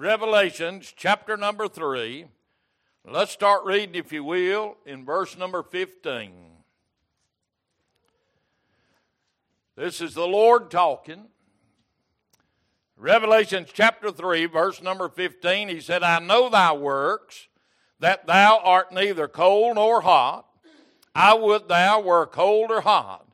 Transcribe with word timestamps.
Revelations 0.00 0.94
chapter 0.96 1.36
number 1.36 1.68
3. 1.68 2.24
Let's 3.04 3.32
start 3.32 3.66
reading, 3.66 3.94
if 3.96 4.14
you 4.14 4.24
will, 4.24 4.78
in 4.86 5.04
verse 5.04 5.36
number 5.36 5.62
15. 5.62 6.32
This 9.76 10.00
is 10.00 10.14
the 10.14 10.26
Lord 10.26 10.70
talking. 10.70 11.26
Revelations 12.96 13.68
chapter 13.74 14.10
3, 14.10 14.46
verse 14.46 14.80
number 14.80 15.10
15, 15.10 15.68
he 15.68 15.80
said, 15.80 16.02
I 16.02 16.18
know 16.18 16.48
thy 16.48 16.72
works, 16.72 17.48
that 17.98 18.26
thou 18.26 18.58
art 18.64 18.92
neither 18.92 19.28
cold 19.28 19.74
nor 19.74 20.00
hot. 20.00 20.46
I 21.14 21.34
would 21.34 21.68
thou 21.68 22.00
were 22.00 22.24
cold 22.24 22.70
or 22.70 22.80
hot. 22.80 23.26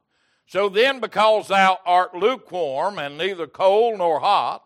So 0.49 0.69
then, 0.69 0.99
because 0.99 1.47
thou 1.47 1.79
art 1.87 2.17
lukewarm 2.17 2.99
and 2.99 3.17
neither 3.17 3.47
cold 3.47 3.99
nor 3.99 4.19
hot, 4.19 4.66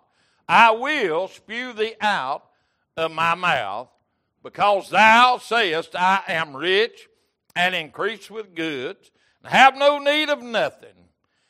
I 0.50 0.72
will 0.72 1.28
spew 1.28 1.72
thee 1.72 1.94
out 2.00 2.44
of 2.96 3.12
my 3.12 3.36
mouth, 3.36 3.88
because 4.42 4.90
thou 4.90 5.38
sayest, 5.38 5.94
I 5.94 6.24
am 6.26 6.56
rich 6.56 7.06
and 7.54 7.72
increase 7.72 8.28
with 8.28 8.56
goods, 8.56 9.12
and 9.44 9.52
have 9.52 9.76
no 9.76 10.00
need 10.00 10.28
of 10.28 10.42
nothing, 10.42 11.06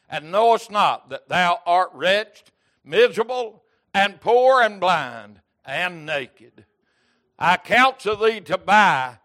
and 0.06 0.30
knowest 0.30 0.70
not 0.70 1.08
that 1.08 1.30
thou 1.30 1.60
art 1.64 1.88
wretched, 1.94 2.50
miserable, 2.84 3.62
and 3.94 4.20
poor, 4.20 4.60
and 4.60 4.78
blind, 4.78 5.40
and 5.64 6.04
naked. 6.04 6.66
I 7.38 7.56
counsel 7.56 8.16
thee 8.16 8.40
to 8.42 8.58
buy 8.58 9.16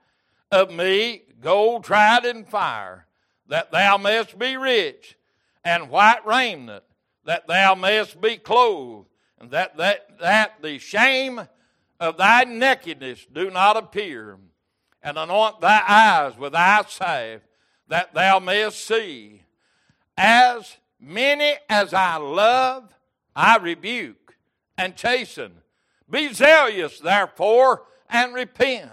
of 0.53 0.71
me 0.71 1.23
gold 1.41 1.83
tried 1.83 2.23
in 2.23 2.45
fire, 2.45 3.07
that 3.49 3.73
thou 3.73 3.97
mayest 3.97 4.39
be 4.39 4.55
rich, 4.55 5.17
and 5.65 5.89
white 5.89 6.25
raiment, 6.25 6.85
that 7.25 7.47
thou 7.47 7.75
mayest 7.75 8.21
be 8.21 8.37
clothed 8.37 9.09
and 9.39 9.51
that, 9.51 9.77
that, 9.77 10.19
that 10.19 10.61
the 10.61 10.77
shame 10.79 11.47
of 11.99 12.17
thy 12.17 12.43
nakedness 12.43 13.25
do 13.31 13.49
not 13.49 13.77
appear, 13.77 14.37
and 15.01 15.17
anoint 15.17 15.61
thy 15.61 15.83
eyes 15.87 16.37
with 16.37 16.53
thy 16.53 16.83
salve, 16.87 17.41
that 17.87 18.13
thou 18.13 18.39
mayest 18.39 18.85
see. 18.85 19.43
As 20.17 20.77
many 20.99 21.55
as 21.69 21.93
I 21.93 22.17
love, 22.17 22.91
I 23.35 23.57
rebuke 23.57 24.35
and 24.77 24.95
chasten. 24.95 25.51
Be 26.09 26.33
zealous, 26.33 26.99
therefore, 26.99 27.83
and 28.09 28.33
repent. 28.33 28.91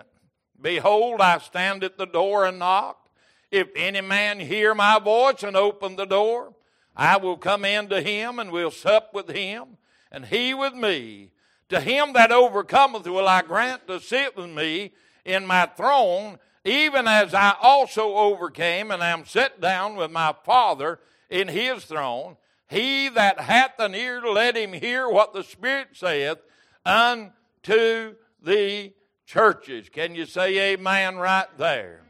Behold, 0.60 1.20
I 1.20 1.38
stand 1.38 1.84
at 1.84 1.98
the 1.98 2.06
door 2.06 2.44
and 2.44 2.58
knock. 2.58 3.08
If 3.50 3.68
any 3.76 4.00
man 4.00 4.40
hear 4.40 4.74
my 4.74 4.98
voice 4.98 5.42
and 5.42 5.56
open 5.56 5.96
the 5.96 6.06
door, 6.06 6.54
I 6.96 7.16
will 7.16 7.36
come 7.36 7.64
in 7.64 7.88
to 7.88 8.00
him 8.00 8.38
and 8.38 8.50
will 8.50 8.70
sup 8.70 9.12
with 9.12 9.28
him, 9.28 9.76
and 10.12 10.26
he 10.26 10.54
with 10.54 10.74
me. 10.74 11.30
To 11.70 11.80
him 11.80 12.12
that 12.12 12.30
overcometh 12.30 13.08
will 13.08 13.26
I 13.26 13.40
grant 13.42 13.88
to 13.88 13.98
sit 13.98 14.36
with 14.36 14.50
me 14.50 14.92
in 15.24 15.46
my 15.46 15.66
throne, 15.66 16.38
even 16.64 17.08
as 17.08 17.32
I 17.32 17.54
also 17.60 18.14
overcame 18.14 18.90
and 18.90 19.02
am 19.02 19.24
set 19.24 19.60
down 19.60 19.96
with 19.96 20.10
my 20.10 20.34
Father 20.44 21.00
in 21.30 21.48
his 21.48 21.86
throne. 21.86 22.36
He 22.68 23.08
that 23.08 23.40
hath 23.40 23.78
an 23.78 23.94
ear, 23.94 24.20
let 24.22 24.56
him 24.56 24.74
hear 24.74 25.08
what 25.08 25.32
the 25.32 25.42
Spirit 25.42 25.88
saith 25.94 26.38
unto 26.84 28.14
the 28.42 28.92
churches. 29.26 29.88
Can 29.88 30.14
you 30.14 30.26
say 30.26 30.72
amen 30.72 31.16
right 31.16 31.48
there? 31.56 32.02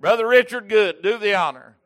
Brother 0.00 0.26
Richard 0.26 0.68
Good, 0.68 1.02
do 1.02 1.18
the 1.18 1.34
honor. 1.34 1.77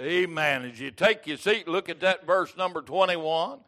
Amen. 0.00 0.64
As 0.64 0.78
you 0.78 0.92
take 0.92 1.26
your 1.26 1.36
seat, 1.36 1.66
look 1.66 1.88
at 1.88 1.98
that 2.00 2.24
verse 2.24 2.56
number 2.56 2.82
21. 2.82 3.58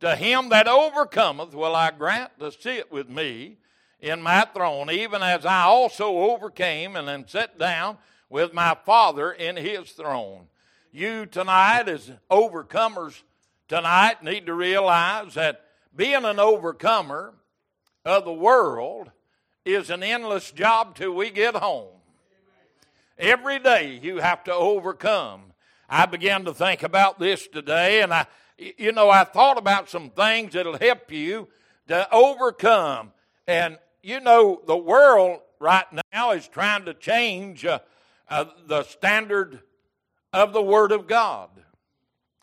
To 0.00 0.16
him 0.16 0.50
that 0.50 0.68
overcometh 0.68 1.54
will 1.54 1.74
I 1.74 1.90
grant 1.90 2.38
to 2.40 2.52
sit 2.52 2.92
with 2.92 3.08
me 3.08 3.56
in 3.98 4.20
my 4.20 4.46
throne, 4.54 4.90
even 4.90 5.22
as 5.22 5.46
I 5.46 5.62
also 5.62 6.04
overcame 6.18 6.94
and 6.94 7.08
am 7.08 7.26
set 7.26 7.58
down 7.58 7.96
with 8.28 8.52
my 8.52 8.76
Father 8.84 9.32
in 9.32 9.56
his 9.56 9.90
throne. 9.92 10.48
You 10.92 11.24
tonight, 11.24 11.88
as 11.88 12.12
overcomers 12.30 13.22
tonight, 13.66 14.22
need 14.22 14.44
to 14.44 14.54
realize 14.54 15.34
that 15.34 15.64
being 15.96 16.26
an 16.26 16.38
overcomer 16.38 17.32
of 18.04 18.26
the 18.26 18.32
world 18.32 19.10
is 19.64 19.88
an 19.88 20.02
endless 20.02 20.50
job 20.50 20.96
till 20.96 21.14
we 21.14 21.30
get 21.30 21.54
home. 21.54 21.88
Every 23.18 23.58
day 23.58 23.98
you 24.02 24.18
have 24.18 24.44
to 24.44 24.54
overcome. 24.54 25.44
I 25.88 26.06
began 26.06 26.44
to 26.44 26.54
think 26.54 26.82
about 26.82 27.18
this 27.18 27.46
today, 27.48 28.02
and 28.02 28.12
I 28.12 28.26
you 28.58 28.92
know, 28.92 29.08
I 29.08 29.24
thought 29.24 29.56
about 29.56 29.88
some 29.88 30.10
things 30.10 30.54
that'll 30.54 30.78
help 30.78 31.12
you 31.12 31.48
to 31.86 32.12
overcome. 32.12 33.12
And, 33.46 33.78
you 34.02 34.20
know, 34.20 34.60
the 34.66 34.76
world 34.76 35.40
right 35.60 35.86
now 36.12 36.32
is 36.32 36.48
trying 36.48 36.84
to 36.86 36.94
change 36.94 37.64
uh, 37.64 37.78
uh, 38.28 38.46
the 38.66 38.82
standard 38.82 39.60
of 40.32 40.52
the 40.52 40.62
Word 40.62 40.92
of 40.92 41.06
God. 41.06 41.50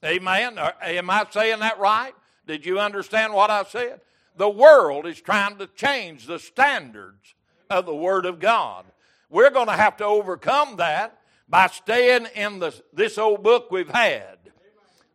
Amen. 0.04 0.58
Uh, 0.58 0.72
am 0.82 1.10
I 1.10 1.26
saying 1.30 1.60
that 1.60 1.80
right? 1.80 2.14
Did 2.48 2.66
you 2.66 2.80
understand 2.80 3.34
what 3.34 3.50
I 3.50 3.64
said? 3.64 4.00
The 4.38 4.50
world 4.50 5.06
is 5.06 5.20
trying 5.20 5.58
to 5.58 5.68
change 5.68 6.28
the 6.28 6.40
standards 6.40 7.36
of 7.70 7.86
the 7.86 7.96
Word 7.96 8.26
of 8.26 8.40
God. 8.40 8.86
We're 9.30 9.50
going 9.50 9.68
to 9.68 9.74
have 9.74 9.98
to 9.98 10.06
overcome 10.06 10.78
that 10.78 11.20
by 11.48 11.68
staying 11.68 12.28
in 12.36 12.60
the, 12.60 12.74
this 12.94 13.18
old 13.18 13.44
book 13.44 13.70
we've 13.72 13.90
had. 13.90 14.38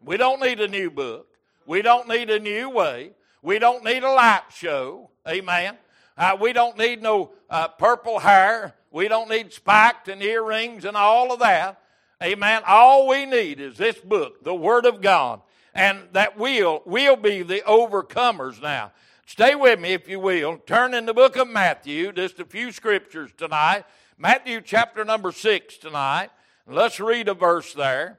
We 0.03 0.17
don't 0.17 0.41
need 0.41 0.61
a 0.61 0.69
new 0.69 0.91
book. 0.91 1.27
We 1.67 1.83
don't 1.83 2.09
need 2.09 2.31
a 2.31 2.39
new 2.39 2.71
way. 2.71 3.13
We 3.43 3.59
don't 3.59 3.85
need 3.85 4.03
a 4.03 4.11
light 4.11 4.45
show. 4.55 5.11
Amen. 5.29 5.77
Uh, 6.17 6.37
we 6.41 6.53
don't 6.53 6.77
need 6.77 7.03
no 7.03 7.33
uh, 7.49 7.69
purple 7.69 8.19
hair. 8.19 8.75
We 8.91 9.09
don't 9.09 9.31
need 9.31 9.53
spiked 9.53 10.09
and 10.09 10.23
earrings 10.23 10.85
and 10.85 10.97
all 10.97 11.33
of 11.33 11.41
that. 11.41 11.81
Amen. 12.23 12.63
All 12.67 13.09
we 13.09 13.25
need 13.25 13.61
is 13.61 13.77
this 13.77 13.99
book, 13.99 14.45
the 14.45 14.55
Word 14.55 14.85
of 14.85 15.01
God. 15.01 15.41
And 15.75 16.01
that 16.13 16.37
we'll, 16.37 16.83
we 16.85 17.09
will 17.09 17.17
be 17.17 17.43
the 17.43 17.61
overcomers 17.61 18.61
now. 18.61 18.93
Stay 19.25 19.55
with 19.55 19.79
me 19.79 19.93
if 19.93 20.09
you 20.09 20.19
will. 20.19 20.59
Turn 20.67 20.93
in 20.93 21.07
the 21.07 21.15
book 21.15 21.37
of 21.37 21.49
Matthew, 21.49 22.13
just 22.13 22.41
a 22.41 22.45
few 22.45 22.73
scriptures 22.73 23.31
tonight. 23.37 23.85
Matthew 24.23 24.61
chapter 24.61 25.03
number 25.03 25.33
six 25.33 25.79
tonight. 25.79 26.29
Let's 26.67 27.01
read 27.01 27.29
a 27.29 27.33
verse 27.33 27.73
there. 27.73 28.19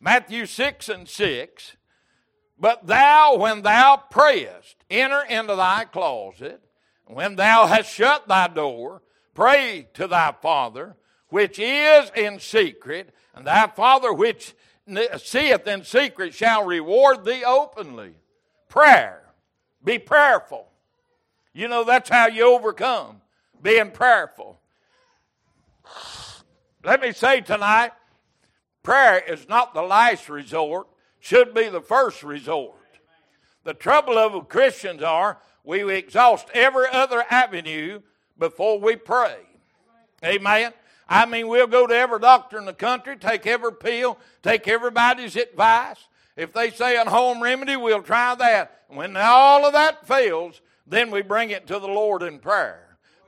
Matthew 0.00 0.46
6 0.46 0.88
and 0.88 1.08
6. 1.08 1.76
But 2.60 2.86
thou, 2.86 3.36
when 3.36 3.62
thou 3.62 3.96
prayest, 4.08 4.76
enter 4.88 5.22
into 5.28 5.56
thy 5.56 5.86
closet. 5.86 6.62
When 7.08 7.34
thou 7.34 7.66
hast 7.66 7.92
shut 7.92 8.28
thy 8.28 8.46
door, 8.46 9.02
pray 9.34 9.88
to 9.94 10.06
thy 10.06 10.32
Father, 10.40 10.94
which 11.30 11.58
is 11.58 12.08
in 12.14 12.38
secret, 12.38 13.12
and 13.34 13.48
thy 13.48 13.66
Father 13.66 14.12
which 14.12 14.54
seeth 15.18 15.66
in 15.66 15.82
secret 15.82 16.34
shall 16.34 16.64
reward 16.64 17.24
thee 17.24 17.42
openly. 17.44 18.14
Prayer. 18.68 19.24
Be 19.82 19.98
prayerful. 19.98 20.68
You 21.52 21.66
know, 21.66 21.82
that's 21.82 22.10
how 22.10 22.28
you 22.28 22.44
overcome, 22.44 23.22
being 23.60 23.90
prayerful. 23.90 24.60
Let 26.84 27.00
me 27.00 27.12
say 27.12 27.40
tonight, 27.40 27.92
Prayer 28.86 29.18
is 29.18 29.48
not 29.48 29.74
the 29.74 29.82
last 29.82 30.28
resort, 30.28 30.86
should 31.18 31.52
be 31.52 31.68
the 31.68 31.80
first 31.80 32.22
resort. 32.22 32.76
The 33.64 33.74
trouble 33.74 34.16
of 34.16 34.48
Christians 34.48 35.02
are 35.02 35.38
we 35.64 35.92
exhaust 35.92 36.46
every 36.54 36.86
other 36.92 37.24
avenue 37.28 37.98
before 38.38 38.78
we 38.78 38.94
pray. 38.94 39.38
Amen. 40.24 40.72
I 41.08 41.26
mean, 41.26 41.48
we'll 41.48 41.66
go 41.66 41.88
to 41.88 41.94
every 41.96 42.20
doctor 42.20 42.58
in 42.58 42.64
the 42.64 42.72
country, 42.72 43.16
take 43.16 43.44
every 43.44 43.72
pill, 43.72 44.20
take 44.40 44.68
everybody's 44.68 45.34
advice. 45.34 46.06
If 46.36 46.52
they 46.52 46.70
say 46.70 46.96
a 46.96 47.10
home 47.10 47.42
remedy, 47.42 47.74
we'll 47.74 48.02
try 48.02 48.36
that. 48.36 48.82
When 48.86 49.16
all 49.16 49.66
of 49.66 49.72
that 49.72 50.06
fails, 50.06 50.60
then 50.86 51.10
we 51.10 51.22
bring 51.22 51.50
it 51.50 51.66
to 51.66 51.80
the 51.80 51.88
Lord 51.88 52.22
in 52.22 52.38
prayer. 52.38 52.85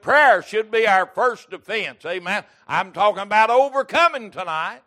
Prayer 0.09 0.41
should 0.41 0.71
be 0.71 0.87
our 0.87 1.05
first 1.05 1.51
defense. 1.51 2.03
Amen. 2.07 2.43
I'm 2.67 2.93
talking 2.93 3.25
about 3.25 3.51
overcoming 3.51 4.31
tonight. 4.31 4.81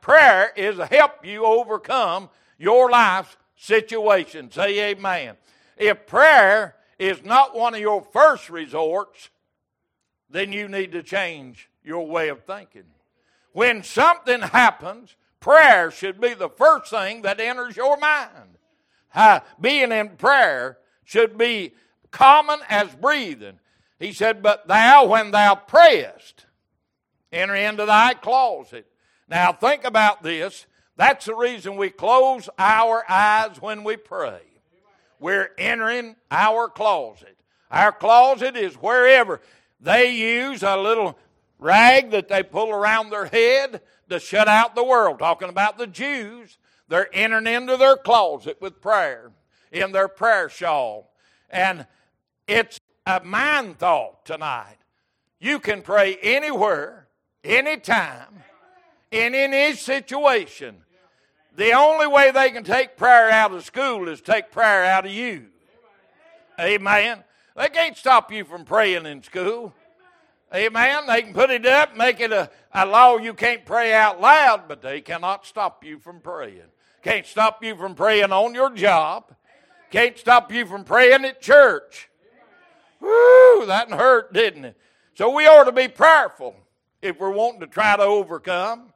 Prayer 0.00 0.52
is 0.54 0.76
to 0.76 0.86
help 0.86 1.26
you 1.26 1.44
overcome 1.44 2.30
your 2.60 2.88
life's 2.88 3.36
situation. 3.56 4.52
Say 4.52 4.90
amen. 4.90 5.34
If 5.76 6.06
prayer 6.06 6.76
is 6.96 7.24
not 7.24 7.56
one 7.56 7.74
of 7.74 7.80
your 7.80 8.06
first 8.12 8.50
resorts, 8.50 9.30
then 10.30 10.52
you 10.52 10.68
need 10.68 10.92
to 10.92 11.02
change 11.02 11.68
your 11.82 12.06
way 12.06 12.28
of 12.28 12.44
thinking. 12.44 12.84
When 13.50 13.82
something 13.82 14.42
happens, 14.42 15.16
prayer 15.40 15.90
should 15.90 16.20
be 16.20 16.34
the 16.34 16.50
first 16.50 16.92
thing 16.92 17.22
that 17.22 17.40
enters 17.40 17.76
your 17.76 17.96
mind. 17.96 18.58
Uh, 19.12 19.40
being 19.60 19.90
in 19.90 20.10
prayer 20.10 20.78
should 21.02 21.36
be 21.36 21.74
common 22.12 22.60
as 22.68 22.94
breathing. 22.94 23.58
He 23.98 24.12
said, 24.12 24.42
But 24.42 24.68
thou, 24.68 25.06
when 25.06 25.30
thou 25.30 25.54
prayest, 25.54 26.46
enter 27.32 27.54
into 27.54 27.84
thy 27.86 28.14
closet 28.14 28.86
now, 29.28 29.52
think 29.52 29.84
about 29.84 30.22
this. 30.22 30.66
That's 30.96 31.26
the 31.26 31.34
reason 31.34 31.76
we 31.76 31.90
close 31.90 32.48
our 32.58 33.04
eyes 33.08 33.60
when 33.60 33.84
we 33.84 33.96
pray. 33.96 34.40
we're 35.20 35.50
entering 35.58 36.16
our 36.30 36.68
closet. 36.68 37.36
Our 37.70 37.92
closet 37.92 38.56
is 38.56 38.74
wherever 38.76 39.40
they 39.80 40.12
use 40.12 40.62
a 40.62 40.76
little 40.76 41.18
rag 41.58 42.10
that 42.12 42.28
they 42.28 42.42
pull 42.42 42.70
around 42.70 43.10
their 43.10 43.26
head 43.26 43.82
to 44.08 44.20
shut 44.20 44.48
out 44.48 44.74
the 44.74 44.84
world. 44.84 45.18
Talking 45.18 45.48
about 45.48 45.76
the 45.76 45.88
Jews, 45.88 46.56
they're 46.88 47.10
entering 47.12 47.46
into 47.46 47.76
their 47.76 47.96
closet 47.96 48.58
with 48.60 48.80
prayer 48.80 49.32
in 49.70 49.92
their 49.92 50.08
prayer 50.08 50.48
shawl. 50.48 51.12
And 51.50 51.86
it's 52.46 52.78
a 53.08 53.24
mind 53.24 53.78
thought 53.78 54.24
tonight. 54.26 54.76
You 55.40 55.58
can 55.60 55.80
pray 55.80 56.18
anywhere, 56.22 57.08
anytime, 57.42 58.42
in 59.10 59.34
any 59.34 59.74
situation. 59.74 60.76
The 61.56 61.72
only 61.72 62.06
way 62.06 62.30
they 62.30 62.50
can 62.50 62.64
take 62.64 62.98
prayer 62.98 63.30
out 63.30 63.52
of 63.52 63.64
school 63.64 64.08
is 64.08 64.20
take 64.20 64.52
prayer 64.52 64.84
out 64.84 65.06
of 65.06 65.12
you. 65.12 65.46
Amen. 66.60 67.24
They 67.56 67.68
can't 67.68 67.96
stop 67.96 68.30
you 68.30 68.44
from 68.44 68.64
praying 68.64 69.06
in 69.06 69.22
school. 69.22 69.72
Amen. 70.54 71.06
They 71.06 71.22
can 71.22 71.32
put 71.32 71.50
it 71.50 71.64
up, 71.64 71.96
make 71.96 72.20
it 72.20 72.30
a, 72.30 72.50
a 72.72 72.84
law 72.84 73.16
you 73.16 73.32
can't 73.32 73.64
pray 73.64 73.94
out 73.94 74.20
loud, 74.20 74.68
but 74.68 74.82
they 74.82 75.00
cannot 75.00 75.46
stop 75.46 75.82
you 75.82 75.98
from 75.98 76.20
praying. 76.20 76.60
Can't 77.02 77.26
stop 77.26 77.64
you 77.64 77.74
from 77.74 77.94
praying 77.94 78.32
on 78.32 78.54
your 78.54 78.70
job. 78.70 79.34
Can't 79.90 80.18
stop 80.18 80.52
you 80.52 80.66
from 80.66 80.84
praying 80.84 81.24
at 81.24 81.40
church. 81.40 82.07
Woo, 83.00 83.66
that 83.66 83.90
hurt, 83.90 84.32
didn't 84.32 84.64
it? 84.64 84.76
So 85.14 85.30
we 85.30 85.46
ought 85.46 85.64
to 85.64 85.72
be 85.72 85.88
prayerful 85.88 86.54
if 87.02 87.18
we're 87.18 87.30
wanting 87.30 87.60
to 87.60 87.66
try 87.66 87.96
to 87.96 88.02
overcome. 88.02 88.92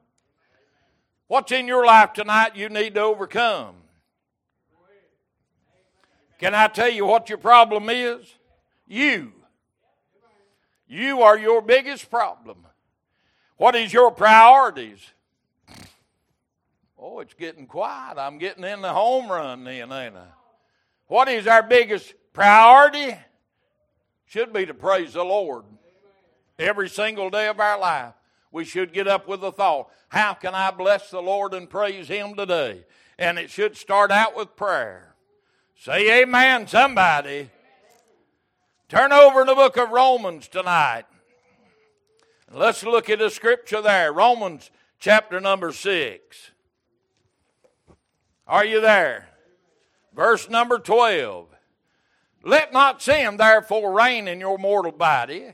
What's 1.28 1.52
in 1.52 1.66
your 1.66 1.86
life 1.86 2.12
tonight 2.12 2.56
you 2.56 2.68
need 2.68 2.94
to 2.94 3.00
overcome? 3.00 3.76
Can 6.38 6.54
I 6.54 6.68
tell 6.68 6.90
you 6.90 7.06
what 7.06 7.28
your 7.28 7.38
problem 7.38 7.88
is? 7.88 8.26
You. 8.86 9.32
You 10.88 11.22
are 11.22 11.38
your 11.38 11.62
biggest 11.62 12.10
problem. 12.10 12.66
What 13.56 13.74
is 13.76 13.92
your 13.92 14.10
priorities? 14.10 14.98
Oh, 16.98 17.20
it's 17.20 17.34
getting 17.34 17.66
quiet. 17.66 18.18
I'm 18.18 18.38
getting 18.38 18.64
in 18.64 18.82
the 18.82 18.92
home 18.92 19.30
run 19.30 19.64
then, 19.64 19.90
ain't 19.90 20.16
I? 20.16 20.26
What 21.06 21.28
is 21.28 21.46
our 21.46 21.62
biggest 21.62 22.12
priority? 22.32 23.16
Should 24.32 24.54
be 24.54 24.64
to 24.64 24.72
praise 24.72 25.12
the 25.12 25.22
Lord. 25.22 25.64
Every 26.58 26.88
single 26.88 27.28
day 27.28 27.48
of 27.48 27.60
our 27.60 27.78
life, 27.78 28.14
we 28.50 28.64
should 28.64 28.94
get 28.94 29.06
up 29.06 29.28
with 29.28 29.42
the 29.42 29.52
thought 29.52 29.90
how 30.08 30.32
can 30.32 30.54
I 30.54 30.70
bless 30.70 31.10
the 31.10 31.20
Lord 31.20 31.52
and 31.52 31.68
praise 31.68 32.08
Him 32.08 32.34
today? 32.34 32.86
And 33.18 33.38
it 33.38 33.50
should 33.50 33.76
start 33.76 34.10
out 34.10 34.34
with 34.34 34.56
prayer. 34.56 35.16
Say 35.76 36.22
amen, 36.22 36.66
somebody. 36.66 37.50
Turn 38.88 39.12
over 39.12 39.42
in 39.42 39.48
the 39.48 39.54
book 39.54 39.76
of 39.76 39.90
Romans 39.90 40.48
tonight. 40.48 41.04
Let's 42.50 42.82
look 42.84 43.10
at 43.10 43.18
the 43.18 43.28
scripture 43.28 43.82
there. 43.82 44.14
Romans 44.14 44.70
chapter 44.98 45.40
number 45.40 45.72
6. 45.72 46.50
Are 48.46 48.64
you 48.64 48.80
there? 48.80 49.28
Verse 50.14 50.48
number 50.48 50.78
12. 50.78 51.51
Let 52.44 52.72
not 52.72 53.02
sin 53.02 53.36
therefore 53.36 53.92
reign 53.92 54.28
in 54.28 54.40
your 54.40 54.58
mortal 54.58 54.92
body, 54.92 55.52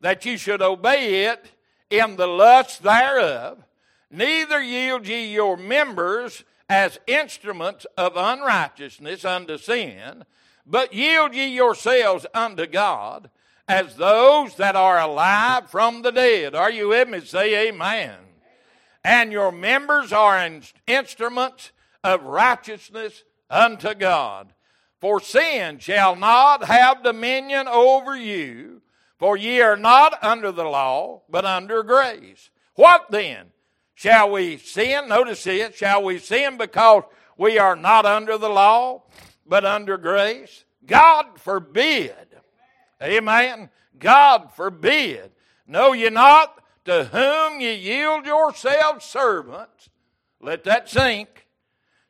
that 0.00 0.24
you 0.24 0.36
should 0.36 0.62
obey 0.62 1.24
it 1.26 1.52
in 1.90 2.16
the 2.16 2.26
lust 2.26 2.82
thereof. 2.82 3.62
Neither 4.10 4.62
yield 4.62 5.06
ye 5.06 5.32
your 5.32 5.56
members 5.56 6.44
as 6.68 6.98
instruments 7.06 7.86
of 7.96 8.16
unrighteousness 8.16 9.24
unto 9.24 9.58
sin, 9.58 10.24
but 10.66 10.94
yield 10.94 11.34
ye 11.34 11.48
yourselves 11.48 12.26
unto 12.32 12.66
God 12.66 13.30
as 13.68 13.96
those 13.96 14.56
that 14.56 14.76
are 14.76 14.98
alive 14.98 15.70
from 15.70 16.02
the 16.02 16.10
dead. 16.10 16.54
Are 16.54 16.70
you 16.70 16.88
with 16.88 17.08
me? 17.08 17.20
Say 17.20 17.68
amen. 17.68 18.16
And 19.04 19.32
your 19.32 19.52
members 19.52 20.12
are 20.12 20.50
instruments 20.86 21.72
of 22.02 22.22
righteousness 22.22 23.24
unto 23.48 23.94
God. 23.94 24.52
For 25.00 25.20
sin 25.20 25.78
shall 25.78 26.14
not 26.14 26.64
have 26.64 27.02
dominion 27.02 27.66
over 27.68 28.14
you, 28.14 28.82
for 29.18 29.36
ye 29.36 29.60
are 29.60 29.76
not 29.76 30.22
under 30.22 30.52
the 30.52 30.64
law, 30.64 31.22
but 31.28 31.44
under 31.44 31.82
grace. 31.82 32.50
What 32.74 33.10
then? 33.10 33.46
Shall 33.94 34.30
we 34.30 34.58
sin? 34.58 35.08
Notice 35.08 35.46
it. 35.46 35.74
Shall 35.74 36.02
we 36.02 36.18
sin 36.18 36.56
because 36.58 37.04
we 37.36 37.58
are 37.58 37.76
not 37.76 38.06
under 38.06 38.36
the 38.38 38.48
law, 38.48 39.02
but 39.46 39.64
under 39.64 39.96
grace? 39.96 40.64
God 40.86 41.38
forbid. 41.38 42.14
Amen. 43.02 43.70
God 43.98 44.52
forbid. 44.54 45.30
Know 45.66 45.92
ye 45.92 46.10
not 46.10 46.62
to 46.84 47.04
whom 47.04 47.60
ye 47.60 47.74
yield 47.74 48.26
yourselves 48.26 49.04
servants? 49.04 49.88
Let 50.40 50.64
that 50.64 50.88
sink 50.88 51.46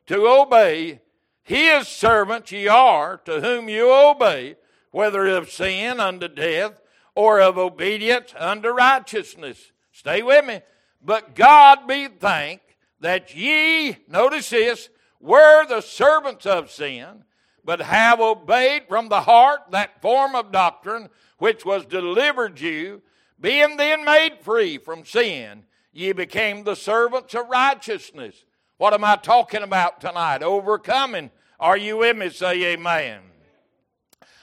to 0.07 0.27
obey 0.27 1.01
his 1.51 1.89
servants 1.89 2.53
ye 2.53 2.69
are, 2.69 3.17
to 3.25 3.41
whom 3.41 3.67
you 3.67 3.93
obey, 3.93 4.55
whether 4.91 5.27
of 5.27 5.51
sin 5.51 5.99
unto 5.99 6.29
death 6.29 6.81
or 7.13 7.41
of 7.41 7.57
obedience 7.57 8.33
unto 8.37 8.69
righteousness. 8.69 9.73
Stay 9.91 10.23
with 10.23 10.45
me. 10.45 10.61
But 11.03 11.35
God 11.35 11.87
be 11.87 12.07
thanked 12.07 12.75
that 13.01 13.35
ye, 13.35 13.97
notice 14.07 14.51
this, 14.51 14.87
were 15.19 15.65
the 15.67 15.81
servants 15.81 16.45
of 16.45 16.71
sin, 16.71 17.25
but 17.65 17.81
have 17.81 18.21
obeyed 18.21 18.83
from 18.87 19.09
the 19.09 19.21
heart 19.21 19.59
that 19.71 20.01
form 20.01 20.35
of 20.35 20.53
doctrine 20.53 21.09
which 21.37 21.65
was 21.65 21.85
delivered 21.85 22.61
you, 22.61 23.01
being 23.41 23.75
then 23.75 24.05
made 24.05 24.37
free 24.39 24.77
from 24.77 25.03
sin, 25.03 25.63
ye 25.91 26.13
became 26.13 26.63
the 26.63 26.75
servants 26.75 27.33
of 27.33 27.49
righteousness. 27.49 28.45
What 28.77 28.93
am 28.93 29.03
I 29.03 29.17
talking 29.17 29.63
about 29.63 29.99
tonight? 29.99 30.43
Overcoming. 30.43 31.29
Are 31.61 31.77
you 31.77 31.97
with 31.97 32.17
me? 32.17 32.29
Say 32.29 32.73
amen. 32.73 33.21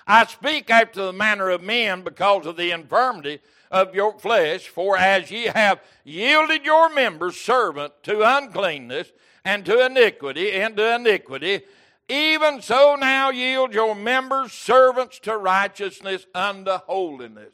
I 0.07 0.25
speak 0.25 0.71
after 0.71 1.05
the 1.05 1.13
manner 1.13 1.51
of 1.51 1.63
men 1.63 2.03
because 2.03 2.47
of 2.47 2.57
the 2.57 2.71
infirmity 2.71 3.41
of 3.71 3.95
your 3.95 4.19
flesh, 4.19 4.69
for 4.69 4.97
as 4.97 5.31
ye 5.31 5.47
have 5.47 5.81
yielded 6.05 6.65
your 6.65 6.89
members 6.95 7.37
servant 7.37 7.93
to 8.05 8.23
uncleanness 8.23 9.13
and 9.45 9.67
to 9.67 9.85
iniquity, 9.85 10.53
and 10.53 10.77
to 10.77 10.95
iniquity, 10.95 11.63
even 12.09 12.63
so 12.63 12.97
now 12.99 13.31
yield 13.31 13.75
your 13.75 13.95
members 13.95 14.53
servants 14.53 15.19
to 15.21 15.37
righteousness 15.37 16.27
unto 16.35 16.71
holiness. 16.87 17.53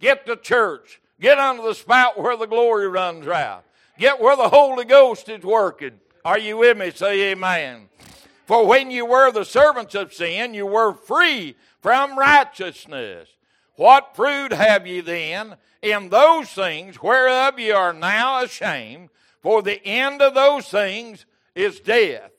Get 0.00 0.26
to 0.26 0.36
church. 0.36 1.00
Get 1.20 1.38
under 1.38 1.62
the 1.62 1.74
spout 1.74 2.20
where 2.20 2.36
the 2.36 2.46
glory 2.46 2.88
runs 2.88 3.26
out. 3.28 3.64
Get 3.98 4.20
where 4.20 4.36
the 4.36 4.48
Holy 4.48 4.84
Ghost 4.84 5.28
is 5.28 5.42
working. 5.42 6.00
Are 6.24 6.38
you 6.38 6.58
with 6.58 6.76
me? 6.76 6.90
Say 6.90 7.30
amen. 7.32 7.88
For 8.46 8.64
when 8.64 8.92
you 8.92 9.04
were 9.04 9.32
the 9.32 9.44
servants 9.44 9.96
of 9.96 10.14
sin, 10.14 10.54
you 10.54 10.66
were 10.66 10.94
free 10.94 11.56
from 11.80 12.16
righteousness. 12.16 13.28
What 13.74 14.14
fruit 14.14 14.52
have 14.52 14.86
ye 14.86 15.00
then 15.00 15.56
in 15.82 16.08
those 16.08 16.48
things 16.50 17.02
whereof 17.02 17.58
ye 17.58 17.72
are 17.72 17.92
now 17.92 18.42
ashamed? 18.42 19.10
For 19.42 19.62
the 19.62 19.84
end 19.84 20.22
of 20.22 20.34
those 20.34 20.68
things 20.68 21.26
is 21.56 21.80
death. 21.80 22.30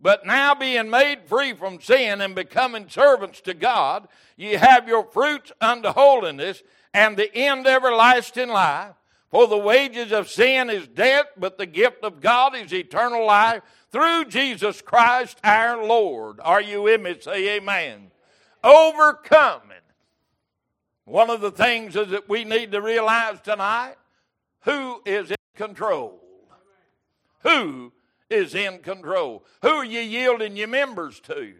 But 0.00 0.26
now 0.26 0.54
being 0.54 0.90
made 0.90 1.26
free 1.26 1.54
from 1.54 1.80
sin 1.80 2.20
and 2.20 2.34
becoming 2.34 2.90
servants 2.90 3.40
to 3.42 3.54
God, 3.54 4.06
ye 4.36 4.52
have 4.52 4.86
your 4.86 5.04
fruits 5.04 5.50
unto 5.62 5.88
holiness, 5.88 6.62
and 6.92 7.16
the 7.16 7.34
end 7.34 7.66
everlasting 7.66 8.50
life. 8.50 8.92
For 9.30 9.48
the 9.48 9.58
wages 9.58 10.12
of 10.12 10.28
sin 10.28 10.68
is 10.68 10.86
death, 10.86 11.26
but 11.38 11.56
the 11.56 11.66
gift 11.66 12.04
of 12.04 12.20
God 12.20 12.54
is 12.54 12.72
eternal 12.72 13.26
life 13.26 13.62
through 13.94 14.24
Jesus 14.24 14.82
Christ 14.82 15.38
our 15.44 15.86
Lord. 15.86 16.40
Are 16.42 16.60
you 16.60 16.82
with 16.82 17.00
me? 17.00 17.14
Say 17.20 17.56
amen. 17.58 18.10
Overcoming. 18.64 19.70
One 21.04 21.30
of 21.30 21.40
the 21.40 21.52
things 21.52 21.94
is 21.94 22.08
that 22.08 22.28
we 22.28 22.42
need 22.42 22.72
to 22.72 22.80
realize 22.80 23.40
tonight 23.40 23.94
who 24.62 25.00
is 25.06 25.30
in 25.30 25.36
control. 25.54 26.20
Who 27.44 27.92
is 28.28 28.56
in 28.56 28.78
control? 28.78 29.44
Who 29.62 29.68
are 29.68 29.84
you 29.84 30.00
yielding 30.00 30.56
your 30.56 30.66
members 30.66 31.20
to? 31.20 31.52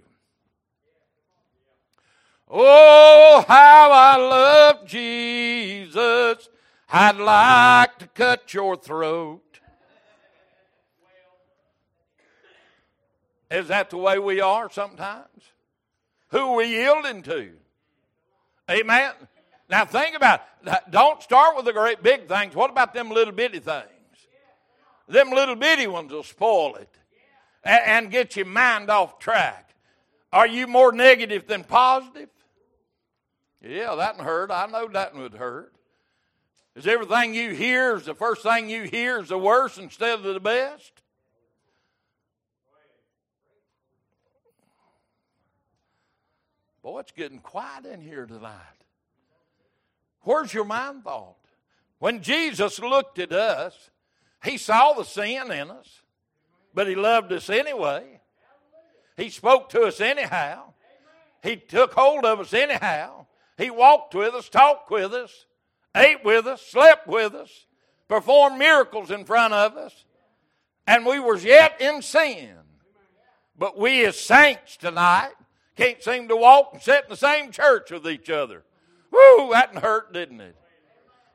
Oh, 2.51 3.45
how 3.47 3.93
I 3.93 4.17
love 4.17 4.87
Jesus. 4.87 6.49
I'd 6.91 7.17
like 7.17 7.97
to 7.99 8.09
cut 8.09 8.53
your 8.53 8.75
throat. 8.75 9.54
Is 13.55 13.69
that 13.69 13.91
the 13.91 13.97
way 13.97 14.19
we 14.19 14.41
are 14.41 14.69
sometimes? 14.69 15.29
Who 16.31 16.39
are 16.39 16.57
we 16.57 16.67
yielding 16.67 17.23
to? 17.23 17.53
Amen. 18.69 19.13
Now 19.71 19.85
think 19.85 20.17
about 20.17 20.43
it. 20.67 20.81
Don't 20.91 21.23
start 21.23 21.55
with 21.55 21.65
the 21.65 21.73
great 21.73 22.03
big 22.03 22.27
things. 22.27 22.57
What 22.57 22.71
about 22.71 22.95
them 22.95 23.11
little 23.11 23.33
bitty 23.33 23.61
things? 23.61 23.85
Them 25.07 25.31
little 25.31 25.55
bitty 25.55 25.87
ones 25.87 26.11
will 26.11 26.25
spoil 26.25 26.75
it 26.75 26.89
and, 27.63 28.11
get 28.11 28.35
your 28.35 28.47
mind 28.47 28.91
off 28.91 29.21
track. 29.21 29.71
Are 30.33 30.49
you 30.49 30.67
more 30.67 30.91
negative 30.91 31.47
than 31.47 31.63
positive? 31.63 32.31
Yeah, 33.63 33.95
that 33.95 34.17
hurt. 34.17 34.51
I 34.51 34.67
know 34.67 34.89
that 34.89 35.15
would 35.15 35.35
hurt. 35.35 35.73
Is 36.75 36.89
everything 36.89 37.35
you 37.35 37.53
hear, 37.53 37.95
is 37.95 38.07
the 38.07 38.15
first 38.15 38.43
thing 38.43 38.69
you 38.69 38.83
hear 38.83 39.21
is 39.21 39.29
the 39.29 39.39
worst 39.39 39.79
instead 39.79 40.19
of 40.19 40.25
the 40.25 40.41
best? 40.41 41.04
Boy, 46.85 47.01
it's 47.01 47.13
getting 47.13 47.39
quiet 47.39 47.87
in 47.87 48.03
here 48.03 48.27
tonight. 48.27 48.61
Where's 50.21 50.53
your 50.53 50.67
mind 50.67 51.05
thought? 51.05 51.39
When 51.99 52.21
Jesus 52.23 52.79
looked 52.79 53.19
at 53.19 53.33
us, 53.33 53.89
he 54.45 54.59
saw 54.59 54.93
the 54.93 55.05
sin 55.05 55.51
in 55.51 55.71
us, 55.71 56.03
but 56.75 56.87
he 56.87 56.95
loved 56.95 57.33
us 57.33 57.49
anyway. 57.49 58.21
He 59.17 59.31
spoke 59.31 59.71
to 59.71 59.85
us 59.85 59.99
anyhow. 60.03 60.75
He 61.43 61.57
took 61.57 61.95
hold 61.95 62.27
of 62.27 62.41
us 62.41 62.53
anyhow. 62.53 63.25
He 63.57 63.71
walked 63.71 64.15
with 64.15 64.35
us, 64.35 64.51
talked 64.51 64.91
with 64.91 65.15
us, 65.15 65.47
ate 65.97 66.23
with 66.23 66.47
us, 66.47 66.61
slept 66.61 67.07
with 67.07 67.35
us, 67.35 67.65
performed 68.09 68.59
miracles 68.59 69.11
in 69.11 69.25
front 69.25 69.55
of 69.55 69.79
us, 69.79 70.05
and 70.87 71.07
we 71.07 71.19
was 71.19 71.45
yet 71.47 71.81
in 71.81 72.03
sin. 72.03 72.59
But 73.59 73.79
we 73.79 74.05
as 74.05 74.21
saints 74.21 74.77
tonight 74.77 75.33
can't 75.77 76.03
seem 76.03 76.29
to 76.29 76.37
walk 76.37 76.71
and 76.73 76.83
sit 76.83 77.05
in 77.05 77.11
the 77.11 77.17
same 77.17 77.51
church 77.51 77.91
with 77.91 78.07
each 78.07 78.31
other. 78.31 78.63
Woo, 79.11 79.51
that 79.53 79.75
hurt, 79.77 80.13
didn't 80.13 80.41
it? 80.41 80.57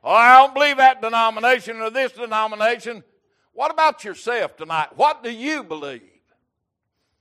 Oh, 0.02 0.12
I 0.12 0.38
don't 0.38 0.54
believe 0.54 0.78
that 0.78 1.02
denomination 1.02 1.80
or 1.80 1.90
this 1.90 2.12
denomination. 2.12 3.04
What 3.52 3.70
about 3.70 4.04
yourself 4.04 4.56
tonight? 4.56 4.96
What 4.96 5.22
do 5.22 5.30
you 5.30 5.62
believe? 5.62 6.02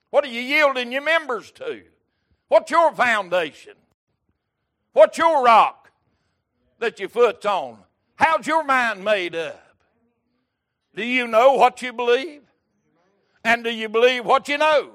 What 0.09 0.23
are 0.23 0.29
you 0.29 0.41
yielding 0.41 0.91
your 0.91 1.01
members 1.01 1.51
to? 1.51 1.83
What's 2.47 2.71
your 2.71 2.93
foundation? 2.93 3.73
What's 4.93 5.17
your 5.17 5.43
rock 5.43 5.91
that 6.79 6.99
your 6.99 7.09
foot's 7.09 7.45
on? 7.45 7.77
How's 8.15 8.47
your 8.47 8.63
mind 8.63 9.03
made 9.03 9.35
up? 9.35 9.61
Do 10.95 11.05
you 11.05 11.27
know 11.27 11.53
what 11.53 11.81
you 11.81 11.93
believe? 11.93 12.41
And 13.43 13.63
do 13.63 13.69
you 13.69 13.88
believe 13.88 14.25
what 14.25 14.49
you 14.49 14.57
know? 14.57 14.91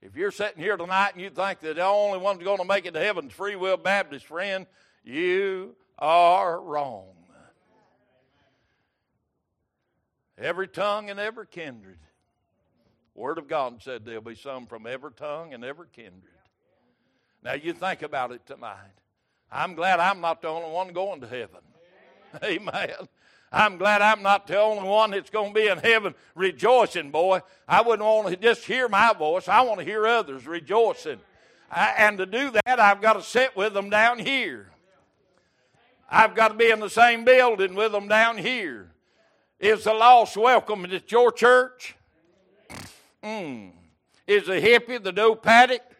If 0.00 0.07
you're 0.18 0.32
sitting 0.32 0.60
here 0.60 0.76
tonight 0.76 1.12
and 1.14 1.22
you 1.22 1.30
think 1.30 1.60
that 1.60 1.76
the 1.76 1.84
only 1.84 2.18
one's 2.18 2.42
going 2.42 2.58
to 2.58 2.64
make 2.64 2.86
it 2.86 2.94
to 2.94 3.00
heaven 3.00 3.28
is 3.28 3.32
Free 3.32 3.54
Will 3.54 3.76
Baptist, 3.76 4.26
friend, 4.26 4.66
you 5.04 5.76
are 5.98 6.60
wrong. 6.60 7.06
Every 10.36 10.68
tongue 10.68 11.10
and 11.10 11.18
every 11.18 11.46
kindred. 11.46 11.98
Word 13.14 13.38
of 13.38 13.48
God 13.48 13.82
said 13.82 14.04
there'll 14.04 14.20
be 14.20 14.34
some 14.36 14.66
from 14.66 14.86
every 14.86 15.12
tongue 15.12 15.54
and 15.54 15.64
every 15.64 15.86
kindred. 15.92 16.22
Now 17.42 17.54
you 17.54 17.72
think 17.72 18.02
about 18.02 18.32
it 18.32 18.44
tonight. 18.46 18.76
I'm 19.50 19.74
glad 19.74 19.98
I'm 19.98 20.20
not 20.20 20.42
the 20.42 20.48
only 20.48 20.70
one 20.70 20.92
going 20.92 21.20
to 21.20 21.28
heaven. 21.28 21.60
Amen. 22.44 23.08
I'm 23.50 23.78
glad 23.78 24.02
I'm 24.02 24.22
not 24.22 24.46
the 24.46 24.60
only 24.60 24.86
one 24.86 25.12
that's 25.12 25.30
going 25.30 25.54
to 25.54 25.60
be 25.60 25.68
in 25.68 25.78
heaven 25.78 26.14
rejoicing, 26.34 27.10
boy. 27.10 27.40
I 27.66 27.80
wouldn't 27.80 28.06
want 28.06 28.28
to 28.28 28.36
just 28.36 28.64
hear 28.64 28.88
my 28.88 29.12
voice. 29.14 29.48
I 29.48 29.62
want 29.62 29.80
to 29.80 29.84
hear 29.84 30.06
others 30.06 30.46
rejoicing. 30.46 31.18
I, 31.70 31.94
and 31.98 32.18
to 32.18 32.26
do 32.26 32.50
that, 32.50 32.80
I've 32.80 33.00
got 33.00 33.14
to 33.14 33.22
sit 33.22 33.56
with 33.56 33.74
them 33.74 33.90
down 33.90 34.18
here. 34.18 34.70
I've 36.10 36.34
got 36.34 36.48
to 36.48 36.54
be 36.54 36.70
in 36.70 36.80
the 36.80 36.90
same 36.90 37.24
building 37.24 37.74
with 37.74 37.92
them 37.92 38.08
down 38.08 38.38
here. 38.38 38.90
Is 39.60 39.84
the 39.84 39.92
lost 39.92 40.36
welcome 40.36 40.84
at 40.84 41.10
your 41.10 41.32
church? 41.32 41.96
Mm. 43.22 43.72
Is 44.26 44.46
the 44.46 44.60
hippie, 44.60 45.02
the 45.02 45.12
dope 45.12 45.46
addict, 45.46 45.92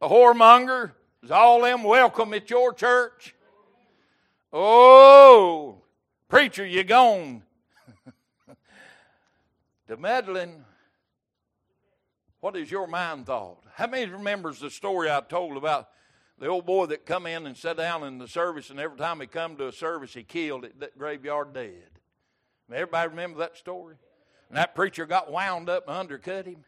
the 0.00 0.08
whoremonger, 0.08 0.92
is 1.22 1.30
all 1.30 1.62
them 1.62 1.82
welcome 1.82 2.32
at 2.34 2.48
your 2.48 2.72
church? 2.72 3.34
Oh, 4.52 5.78
preacher, 6.34 6.66
you 6.66 6.82
gone. 6.82 7.44
to 9.86 9.96
meddling, 9.96 10.64
what 12.40 12.56
is 12.56 12.68
your 12.68 12.88
mind 12.88 13.26
thought? 13.26 13.62
How 13.74 13.86
many 13.86 14.10
remembers 14.10 14.58
the 14.58 14.68
story 14.68 15.08
I 15.08 15.20
told 15.20 15.56
about 15.56 15.90
the 16.40 16.48
old 16.48 16.66
boy 16.66 16.86
that 16.86 17.06
come 17.06 17.26
in 17.26 17.46
and 17.46 17.56
sat 17.56 17.76
down 17.76 18.02
in 18.02 18.18
the 18.18 18.26
service, 18.26 18.70
and 18.70 18.80
every 18.80 18.98
time 18.98 19.20
he 19.20 19.28
come 19.28 19.54
to 19.58 19.68
a 19.68 19.72
service, 19.72 20.12
he 20.12 20.24
killed 20.24 20.64
at 20.64 20.80
that 20.80 20.98
graveyard 20.98 21.52
dead. 21.52 22.00
Everybody 22.68 23.10
remember 23.10 23.38
that 23.38 23.56
story? 23.56 23.94
And 24.48 24.58
that 24.58 24.74
preacher 24.74 25.06
got 25.06 25.30
wound 25.30 25.68
up 25.68 25.86
and 25.86 25.96
undercut 25.96 26.46
him. 26.46 26.64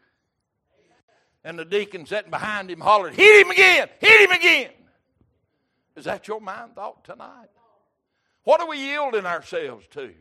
And 1.43 1.59
the 1.59 1.65
deacon 1.65 2.05
sitting 2.05 2.31
behind 2.31 2.71
him 2.71 2.79
hollered, 2.79 3.15
Hit 3.15 3.45
him 3.45 3.51
again! 3.51 3.89
Hit 3.99 4.29
him 4.29 4.31
again! 4.31 4.71
Is 5.97 6.05
that 6.05 6.25
your 6.29 6.39
mind 6.39 6.75
thought 6.75 7.03
tonight? 7.03 7.49
What 8.47 8.61
are 8.61 8.69
we 8.69 8.77
yielding 8.77 9.25
ourselves 9.25 9.85
to? 9.87 10.13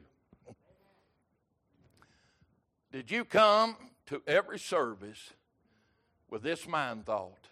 Did 2.91 3.09
you 3.09 3.25
come 3.25 3.77
to 4.07 4.21
every 4.27 4.59
service 4.59 5.33
with 6.29 6.43
this 6.43 6.67
mind 6.67 7.07
thought? 7.07 7.47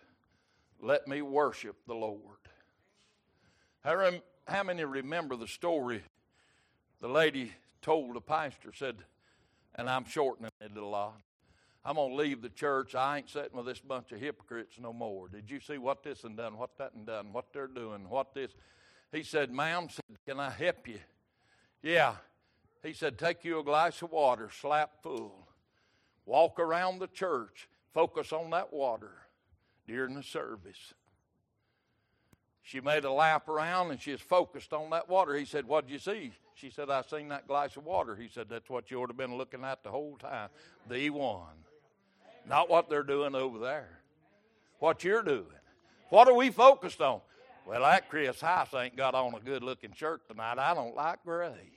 Let 0.81 1.07
me 1.07 1.23
worship 1.23 1.77
the 1.87 1.95
Lord. 1.95 2.19
How, 3.85 3.95
rem- 3.95 4.23
how 4.49 4.65
many 4.65 4.85
remember 4.85 5.37
the 5.37 5.47
story 5.47 6.03
the 7.01 7.07
lady 7.09 7.53
told 7.81 8.17
the 8.17 8.21
pastor, 8.21 8.73
said, 8.75 8.97
and 9.77 9.89
I'm 9.89 10.07
shortening 10.07 10.51
it 10.61 10.77
a 10.77 10.85
lot. 10.85 11.21
I'm 11.85 11.95
going 11.95 12.11
to 12.11 12.17
leave 12.17 12.43
the 12.43 12.49
church. 12.49 12.97
I 12.97 13.19
ain't 13.19 13.31
sitting 13.31 13.57
with 13.57 13.67
this 13.67 13.79
bunch 13.79 14.11
of 14.11 14.19
hypocrites 14.19 14.81
no 14.81 14.93
more. 14.93 15.29
Did 15.29 15.53
you 15.53 15.61
see 15.61 15.79
what 15.79 16.03
this 16.03 16.25
and 16.25 16.37
done, 16.37 16.59
what 16.59 16.77
that 16.79 16.95
and 16.95 17.07
done, 17.07 17.33
what 17.33 17.53
they're 17.53 17.69
doing, 17.69 18.09
what 18.09 18.35
this? 18.35 18.51
He 19.15 19.23
said, 19.23 19.53
Ma'am, 19.53 19.87
said, 19.89 20.19
can 20.27 20.41
I 20.41 20.51
help 20.51 20.89
you? 20.89 20.99
Yeah. 21.83 22.17
He 22.83 22.93
said, 22.93 23.17
take 23.17 23.45
you 23.45 23.61
a 23.61 23.65
glass 23.65 24.03
of 24.03 24.11
water, 24.11 24.51
slap 24.51 25.03
full. 25.03 25.47
Walk 26.27 26.59
around 26.59 26.99
the 26.99 27.07
church. 27.07 27.69
Focus 27.93 28.33
on 28.33 28.51
that 28.51 28.73
water 28.73 29.13
during 29.87 30.17
the 30.17 30.23
service. 30.23 30.95
She 32.63 32.81
made 32.81 33.05
a 33.05 33.13
lap 33.13 33.49
around 33.49 33.93
and 33.93 34.01
she 34.01 34.17
focused 34.17 34.73
on 34.73 34.91
that 34.91 35.09
water. 35.09 35.37
He 35.37 35.45
said, 35.45 35.67
What'd 35.67 35.91
you 35.91 36.01
see? 36.01 36.33
She 36.55 36.71
said, 36.71 36.91
I 36.91 37.03
seen 37.03 37.29
that 37.29 37.47
glass 37.47 37.77
of 37.77 37.85
water. 37.85 38.17
He 38.17 38.27
said, 38.27 38.49
That's 38.49 38.69
what 38.69 38.91
you 38.91 39.01
ought 39.01 39.07
to 39.07 39.11
have 39.11 39.17
been 39.17 39.37
looking 39.37 39.63
at 39.63 39.85
the 39.85 39.91
whole 39.91 40.17
time. 40.17 40.49
The 40.89 41.11
one. 41.11 41.63
Not 42.49 42.69
what 42.69 42.91
they're 42.91 43.03
doing 43.05 43.37
over 43.37 43.59
there. 43.59 44.01
What 44.81 45.05
you're 45.05 45.23
doing. 45.23 45.45
What 46.09 46.27
are 46.27 46.35
we 46.35 46.51
focused 46.51 47.01
on? 47.01 47.21
Well, 47.67 47.81
that 47.81 48.11
Chris 48.11 48.41
House 48.41 48.75
ain't 48.75 48.97
got 48.97 49.15
on 49.15 49.35
a 49.35 49.41
good 49.41 49.63
looking 49.63 49.93
shirt 49.95 50.29
tonight. 50.29 50.59
I 50.59 50.75
don't 50.75 50.95
like 50.95 51.25
gray. 51.25 51.71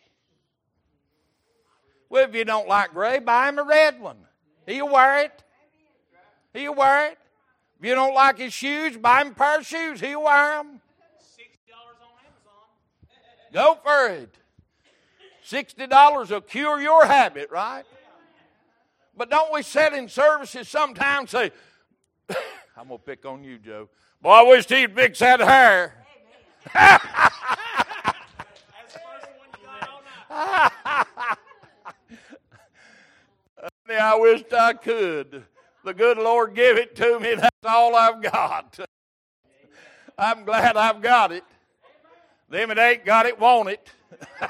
Well, 2.09 2.27
if 2.27 2.35
you 2.35 2.43
don't 2.43 2.67
like 2.67 2.93
gray, 2.93 3.19
buy 3.19 3.49
him 3.49 3.59
a 3.59 3.63
red 3.63 3.99
one. 3.99 4.17
He'll 4.65 4.89
wear 4.89 5.23
it. 5.23 5.43
He'll 6.53 6.75
wear 6.75 7.11
it. 7.11 7.17
If 7.79 7.85
you 7.85 7.95
don't 7.95 8.13
like 8.13 8.37
his 8.37 8.53
shoes, 8.53 8.97
buy 8.97 9.21
him 9.21 9.29
a 9.29 9.31
pair 9.31 9.59
of 9.59 9.65
shoes. 9.65 10.01
He'll 10.01 10.23
wear 10.23 10.57
them. 10.57 10.81
$60 11.37 11.71
on 12.01 12.15
Amazon. 12.25 13.53
Go 13.53 13.79
for 13.83 14.09
it. 14.09 14.35
$60 15.49 16.29
will 16.29 16.41
cure 16.41 16.81
your 16.81 17.05
habit, 17.05 17.49
right? 17.49 17.83
But 19.15 19.29
don't 19.29 19.53
we 19.53 19.63
sit 19.63 19.93
in 19.93 20.09
services 20.09 20.67
sometimes 20.67 21.31
say, 21.31 21.51
I'm 22.77 22.89
going 22.89 22.99
to 22.99 23.05
pick 23.05 23.25
on 23.25 23.43
you, 23.43 23.57
Joe. 23.57 23.89
Boy, 24.21 24.31
I 24.31 24.43
wish 24.43 24.67
he'd 24.67 24.95
fix 24.95 25.19
that 25.19 25.39
hair. 25.39 25.93
I 33.99 34.15
wished 34.15 34.53
I 34.53 34.73
could. 34.73 35.43
The 35.83 35.93
good 35.93 36.17
Lord 36.17 36.55
give 36.55 36.77
it 36.77 36.95
to 36.97 37.19
me, 37.19 37.35
that's 37.35 37.49
all 37.63 37.95
I've 37.95 38.21
got. 38.21 38.79
I'm 40.17 40.43
glad 40.45 40.75
I've 40.75 41.01
got 41.01 41.31
it. 41.31 41.43
Them 42.49 42.69
that 42.69 42.79
ain't 42.79 43.05
got 43.05 43.25
it 43.25 43.39
want 43.39 43.69
it. 43.69 43.91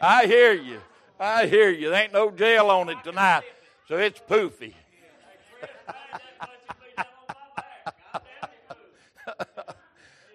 I 0.00 0.26
hear 0.26 0.52
you. 0.52 0.80
I 1.18 1.46
hear 1.46 1.70
you. 1.70 1.90
There 1.90 2.02
ain't 2.02 2.12
no 2.12 2.30
jail 2.30 2.70
on 2.70 2.88
it 2.88 2.98
tonight, 3.04 3.42
so 3.88 3.96
it's 3.96 4.20
poofy. 4.20 4.74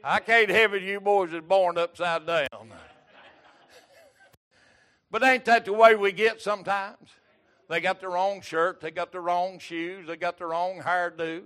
I 0.08 0.20
can't 0.22 0.50
have 0.50 0.74
it. 0.74 0.84
You 0.84 1.02
boys 1.02 1.34
is 1.34 1.42
born 1.42 1.78
upside 1.78 2.26
down. 2.26 2.72
But 5.12 5.22
ain't 5.22 5.44
that 5.46 5.66
the 5.66 5.74
way 5.74 5.96
we 5.96 6.14
get 6.14 6.42
sometimes? 6.42 7.10
They 7.68 7.82
got 7.82 8.00
the 8.00 8.08
wrong 8.08 8.40
shirt, 8.40 8.80
they 8.80 8.92
got 8.92 9.12
the 9.12 9.20
wrong 9.20 9.60
shoes, 9.60 10.08
they 10.08 10.16
got 10.16 10.38
the 10.38 10.46
wrong 10.46 10.80
hairdo. 10.80 11.44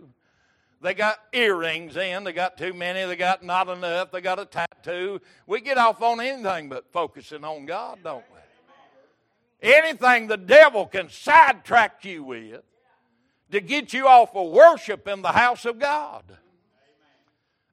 They 0.79 0.93
got 0.93 1.17
earrings 1.33 1.97
in, 1.97 2.23
they 2.23 2.33
got 2.33 2.57
too 2.57 2.73
many, 2.73 3.03
they 3.05 3.15
got 3.15 3.43
not 3.43 3.67
enough, 3.67 4.11
they 4.11 4.21
got 4.21 4.37
a 4.37 4.45
tattoo. 4.45 5.21
We 5.47 5.61
get 5.61 5.79
off 5.79 6.01
on 6.03 6.21
anything 6.21 6.69
but 6.69 6.91
focusing 6.91 7.43
on 7.43 7.65
God, 7.65 7.99
don't 8.03 8.23
we? 8.31 9.69
anything 9.73 10.27
the 10.27 10.37
devil 10.37 10.85
can 10.85 11.09
sidetrack 11.09 12.05
you 12.05 12.23
with 12.23 12.61
to 13.51 13.59
get 13.59 13.91
you 13.91 14.07
off 14.07 14.35
of 14.35 14.51
worship 14.51 15.07
in 15.07 15.23
the 15.23 15.31
house 15.31 15.65
of 15.65 15.79
God. 15.79 16.23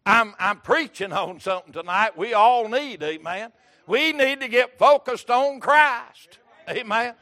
I'm, 0.08 0.34
I'm 0.38 0.60
preaching 0.60 1.12
on 1.12 1.38
something 1.38 1.70
tonight 1.70 2.16
we 2.16 2.32
all 2.32 2.66
need, 2.66 3.02
amen. 3.02 3.52
We 3.86 4.12
need 4.12 4.40
to 4.40 4.48
get 4.48 4.78
focused 4.78 5.28
on 5.28 5.60
Christ, 5.60 6.38
amen. 6.66 7.14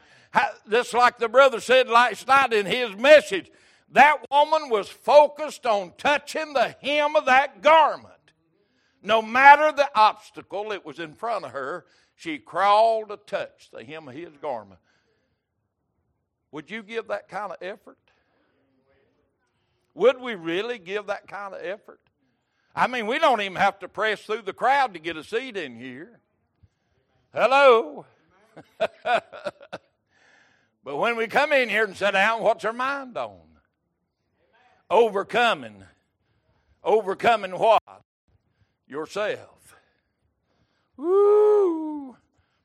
Just 0.69 0.93
like 0.93 1.17
the 1.17 1.27
brother 1.27 1.59
said 1.59 1.89
last 1.89 2.25
night 2.29 2.53
in 2.53 2.65
his 2.65 2.95
message, 2.95 3.51
that 3.91 4.25
woman 4.31 4.69
was 4.69 4.87
focused 4.87 5.65
on 5.65 5.91
touching 5.97 6.53
the 6.53 6.77
hem 6.81 7.17
of 7.17 7.25
that 7.25 7.61
garment. 7.61 8.13
No 9.03 9.21
matter 9.21 9.73
the 9.73 9.89
obstacle 9.93 10.69
that 10.69 10.85
was 10.85 10.99
in 10.99 11.13
front 11.13 11.43
of 11.43 11.51
her, 11.51 11.85
she 12.15 12.37
crawled 12.37 13.09
to 13.09 13.17
touch 13.17 13.69
the 13.73 13.83
hem 13.83 14.07
of 14.07 14.15
his 14.15 14.31
garment. 14.41 14.79
Would 16.51 16.71
you 16.71 16.83
give 16.83 17.09
that 17.09 17.27
kind 17.27 17.51
of 17.51 17.57
effort? 17.61 17.97
Would 19.93 20.21
we 20.21 20.35
really 20.35 20.79
give 20.79 21.07
that 21.07 21.27
kind 21.27 21.53
of 21.53 21.59
effort? 21.61 21.99
I 22.77 22.85
mean, 22.85 23.07
we 23.07 23.17
don't 23.17 23.41
even 23.41 23.55
have 23.55 23.79
to 23.79 23.87
press 23.87 24.21
through 24.21 24.43
the 24.43 24.53
crowd 24.53 24.93
to 24.93 24.99
get 24.99 25.17
a 25.17 25.23
seat 25.23 25.57
in 25.57 25.75
here. 25.75 26.19
Hello. 27.33 28.05
but 29.03 29.23
when 30.83 31.17
we 31.17 31.25
come 31.25 31.51
in 31.53 31.69
here 31.69 31.85
and 31.85 31.97
sit 31.97 32.11
down, 32.11 32.43
what's 32.43 32.63
our 32.65 32.73
mind 32.73 33.17
on? 33.17 33.39
Overcoming. 34.91 35.85
Overcoming 36.83 37.57
what? 37.57 37.81
Yourself. 38.87 39.75
Woo! 40.97 42.15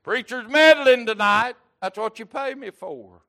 Preacher's 0.02 0.46
meddling 0.46 1.06
tonight. 1.06 1.54
That's 1.80 1.96
what 1.96 2.18
you 2.18 2.26
pay 2.26 2.52
me 2.52 2.68
for. 2.68 3.22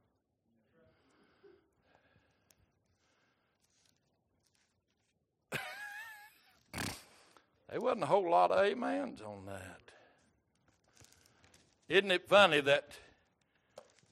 There 7.73 7.81
wasn't 7.81 8.03
a 8.03 8.05
whole 8.05 8.29
lot 8.29 8.51
of 8.51 8.71
amens 8.71 9.19
on 9.19 9.47
that. 9.47 9.79
Isn't 11.89 12.11
it 12.11 12.29
funny 12.29 12.61
that 12.61 12.91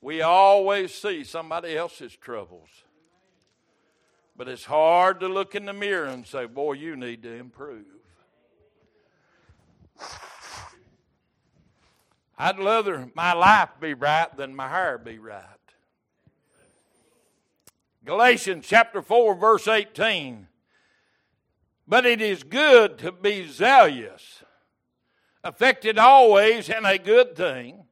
we 0.02 0.24
always 0.24 0.92
see 0.92 1.24
somebody 1.24 1.78
else's 1.78 2.16
troubles? 2.16 2.70
But 4.36 4.48
it's 4.48 4.66
hard 4.66 5.20
to 5.20 5.28
look 5.28 5.54
in 5.54 5.66
the 5.66 5.74
mirror 5.74 6.08
and 6.08 6.26
say, 6.26 6.48
Boy, 6.48 6.74
you 6.74 6.96
need 6.96 7.22
to 7.22 7.32
improve. 7.32 7.86
I'd 12.40 12.58
rather 12.58 13.12
my 13.14 13.34
life 13.34 13.70
be 13.80 13.94
right 13.94 14.36
than 14.36 14.56
my 14.56 14.70
hair 14.70 14.98
be 14.98 15.20
right. 15.20 15.44
Galatians 18.04 18.66
chapter 18.68 19.04
4, 19.04 19.36
verse 19.36 19.68
18. 19.68 20.48
But 21.88 22.06
it 22.06 22.22
is 22.22 22.44
good 22.44 22.98
to 23.00 23.12
be 23.12 23.48
zealous, 23.48 24.44
affected 25.44 25.98
always 25.98 26.70
in 26.70 26.86
a 26.86 26.98
good 26.98 27.36
thing, 27.36 27.84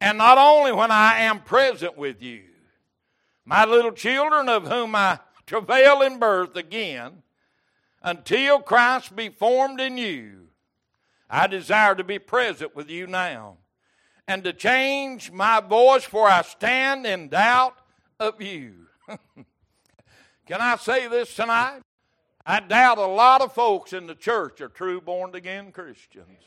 and 0.00 0.18
not 0.18 0.38
only 0.38 0.72
when 0.72 0.90
I 0.90 1.20
am 1.20 1.40
present 1.40 1.96
with 1.96 2.22
you. 2.22 2.42
My 3.44 3.64
little 3.64 3.92
children, 3.92 4.48
of 4.48 4.66
whom 4.66 4.94
I 4.94 5.18
travail 5.46 6.02
in 6.02 6.18
birth 6.18 6.56
again, 6.56 7.22
until 8.02 8.60
Christ 8.60 9.14
be 9.14 9.28
formed 9.28 9.80
in 9.80 9.96
you. 9.96 10.48
I 11.28 11.46
desire 11.46 11.94
to 11.94 12.04
be 12.04 12.18
present 12.18 12.74
with 12.74 12.90
you 12.90 13.06
now, 13.06 13.58
and 14.26 14.42
to 14.44 14.52
change 14.52 15.30
my 15.30 15.60
voice, 15.60 16.04
for 16.04 16.28
I 16.28 16.42
stand 16.42 17.06
in 17.06 17.28
doubt 17.28 17.76
of 18.18 18.40
you. 18.42 18.86
Can 20.46 20.60
I 20.60 20.76
say 20.76 21.06
this 21.06 21.34
tonight? 21.34 21.82
I 22.46 22.60
doubt 22.60 22.98
a 22.98 23.06
lot 23.06 23.42
of 23.42 23.52
folks 23.52 23.92
in 23.92 24.06
the 24.06 24.14
church 24.14 24.60
are 24.60 24.68
true 24.68 25.00
born 25.00 25.34
again 25.34 25.72
Christians. 25.72 26.42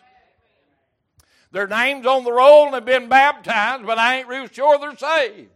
Their 1.52 1.68
names 1.68 2.06
on 2.08 2.24
the 2.24 2.32
roll 2.32 2.66
and 2.66 2.74
they've 2.74 2.84
been 2.84 3.10
baptized, 3.10 3.86
but 3.86 4.00
I 4.00 4.18
ain't 4.18 4.28
real 4.28 4.48
sure 4.48 4.80
they're 4.80 4.98
saved. 4.98 5.52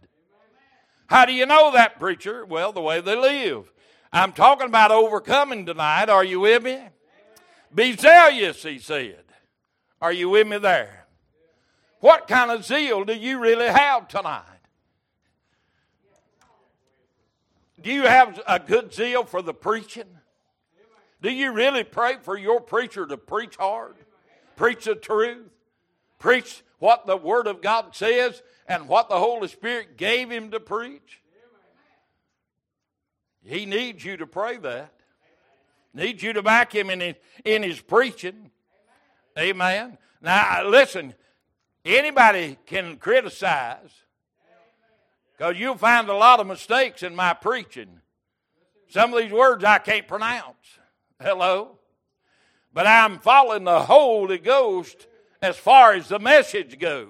How 1.08 1.26
do 1.26 1.34
you 1.34 1.46
know 1.46 1.72
that, 1.72 2.00
preacher? 2.00 2.46
Well, 2.46 2.72
the 2.72 2.82
way 2.82 3.02
they 3.02 3.16
live. 3.16 3.72
I'm 4.14 4.32
talking 4.32 4.68
about 4.68 4.92
overcoming 4.92 5.66
tonight. 5.66 6.10
Are 6.10 6.24
you 6.24 6.42
with 6.42 6.64
me? 6.64 6.80
Be 7.74 7.96
zealous, 7.96 8.62
he 8.64 8.78
said. 8.78 9.24
Are 10.02 10.14
you 10.14 10.30
with 10.30 10.48
me 10.48 10.60
there? 10.60 11.08
What 12.00 12.28
kind 12.28 12.52
of 12.52 12.64
zeal 12.64 13.04
do 13.04 13.16
you 13.16 13.40
really 13.40 13.68
have 13.68 14.08
tonight? 14.08 14.44
Do 17.82 17.92
you 17.92 18.04
have 18.04 18.42
a 18.48 18.60
good 18.60 18.94
zeal 18.94 19.24
for 19.24 19.42
the 19.42 19.54
preaching? 19.54 20.17
Do 21.22 21.32
you 21.32 21.52
really 21.52 21.84
pray 21.84 22.18
for 22.22 22.38
your 22.38 22.62
preacher 22.62 23.06
to 23.06 23.18
preach 23.18 23.56
hard? 23.56 23.96
Preach 24.56 24.86
the 24.86 24.96
truth? 24.96 25.50
Preach 26.20 26.64
what 26.80 27.08
the 27.08 27.18
Word 27.18 27.48
of 27.48 27.62
God 27.62 27.96
says 27.96 28.42
and 28.68 28.88
what 28.88 29.10
the 29.10 29.18
Holy 29.20 29.48
Spirit 29.48 29.98
gave 29.98 30.30
him 30.30 30.52
to 30.52 30.60
preach? 30.60 31.22
He 33.44 33.66
needs 33.66 34.04
you 34.04 34.18
to 34.18 34.28
pray 34.28 34.58
that. 34.58 34.94
Needs 35.94 36.22
you 36.22 36.34
to 36.34 36.44
back 36.44 36.74
him 36.74 36.90
in 36.90 37.00
his, 37.00 37.16
in 37.46 37.64
his 37.64 37.80
preaching. 37.80 38.52
Amen. 39.38 39.98
Now, 40.22 40.68
listen, 40.68 41.14
anybody 41.86 42.58
can 42.66 42.98
criticize 42.98 43.90
because 45.36 45.58
you'll 45.58 45.78
find 45.78 46.10
a 46.10 46.14
lot 46.14 46.40
of 46.40 46.48
mistakes 46.48 47.04
in 47.04 47.16
my 47.16 47.34
preaching. 47.34 48.02
Some 48.90 49.14
of 49.14 49.22
these 49.22 49.32
words 49.32 49.64
I 49.64 49.78
can't 49.80 50.08
pronounce. 50.08 50.80
Hello? 51.22 51.78
But 52.74 52.86
I'm 52.86 53.20
following 53.20 53.64
the 53.64 53.82
Holy 53.82 54.38
Ghost 54.38 55.08
as 55.42 55.58
far 55.58 55.94
as 55.94 56.10
the 56.10 56.20
message 56.20 56.78
goes. 56.78 57.08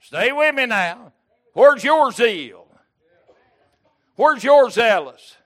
Stay 0.00 0.32
with 0.32 0.54
me 0.54 0.66
now. 0.66 1.12
Where's 1.54 1.82
your 1.84 2.12
zeal? 2.12 2.66
Where's 4.16 4.44
your 4.44 4.68
zealous? 4.70 5.36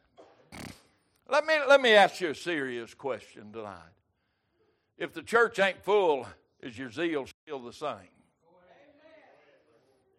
Let 1.28 1.44
me, 1.44 1.54
let 1.68 1.80
me 1.80 1.92
ask 1.92 2.20
you 2.20 2.30
a 2.30 2.34
serious 2.34 2.94
question 2.94 3.52
tonight. 3.52 3.78
If 4.98 5.12
the 5.12 5.22
church 5.22 5.58
ain't 5.58 5.82
full, 5.84 6.26
is 6.60 6.78
your 6.78 6.90
zeal 6.90 7.26
still 7.26 7.60
the 7.60 7.72
same? 7.72 8.10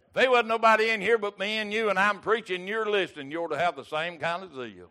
If 0.08 0.13
there 0.13 0.30
wasn't 0.30 0.50
nobody 0.50 0.90
in 0.90 1.02
here 1.02 1.18
but 1.18 1.40
me 1.40 1.58
and 1.58 1.74
you, 1.74 1.90
and 1.90 2.00
I'm 2.00 2.20
preaching, 2.20 2.68
you're 2.68 2.90
listening, 2.90 3.32
you 3.32 3.44
ought 3.44 3.50
to 3.50 3.58
have 3.58 3.76
the 3.76 3.84
same 3.84 4.18
kind 4.18 4.44
of 4.44 4.54
zeal. 4.54 4.90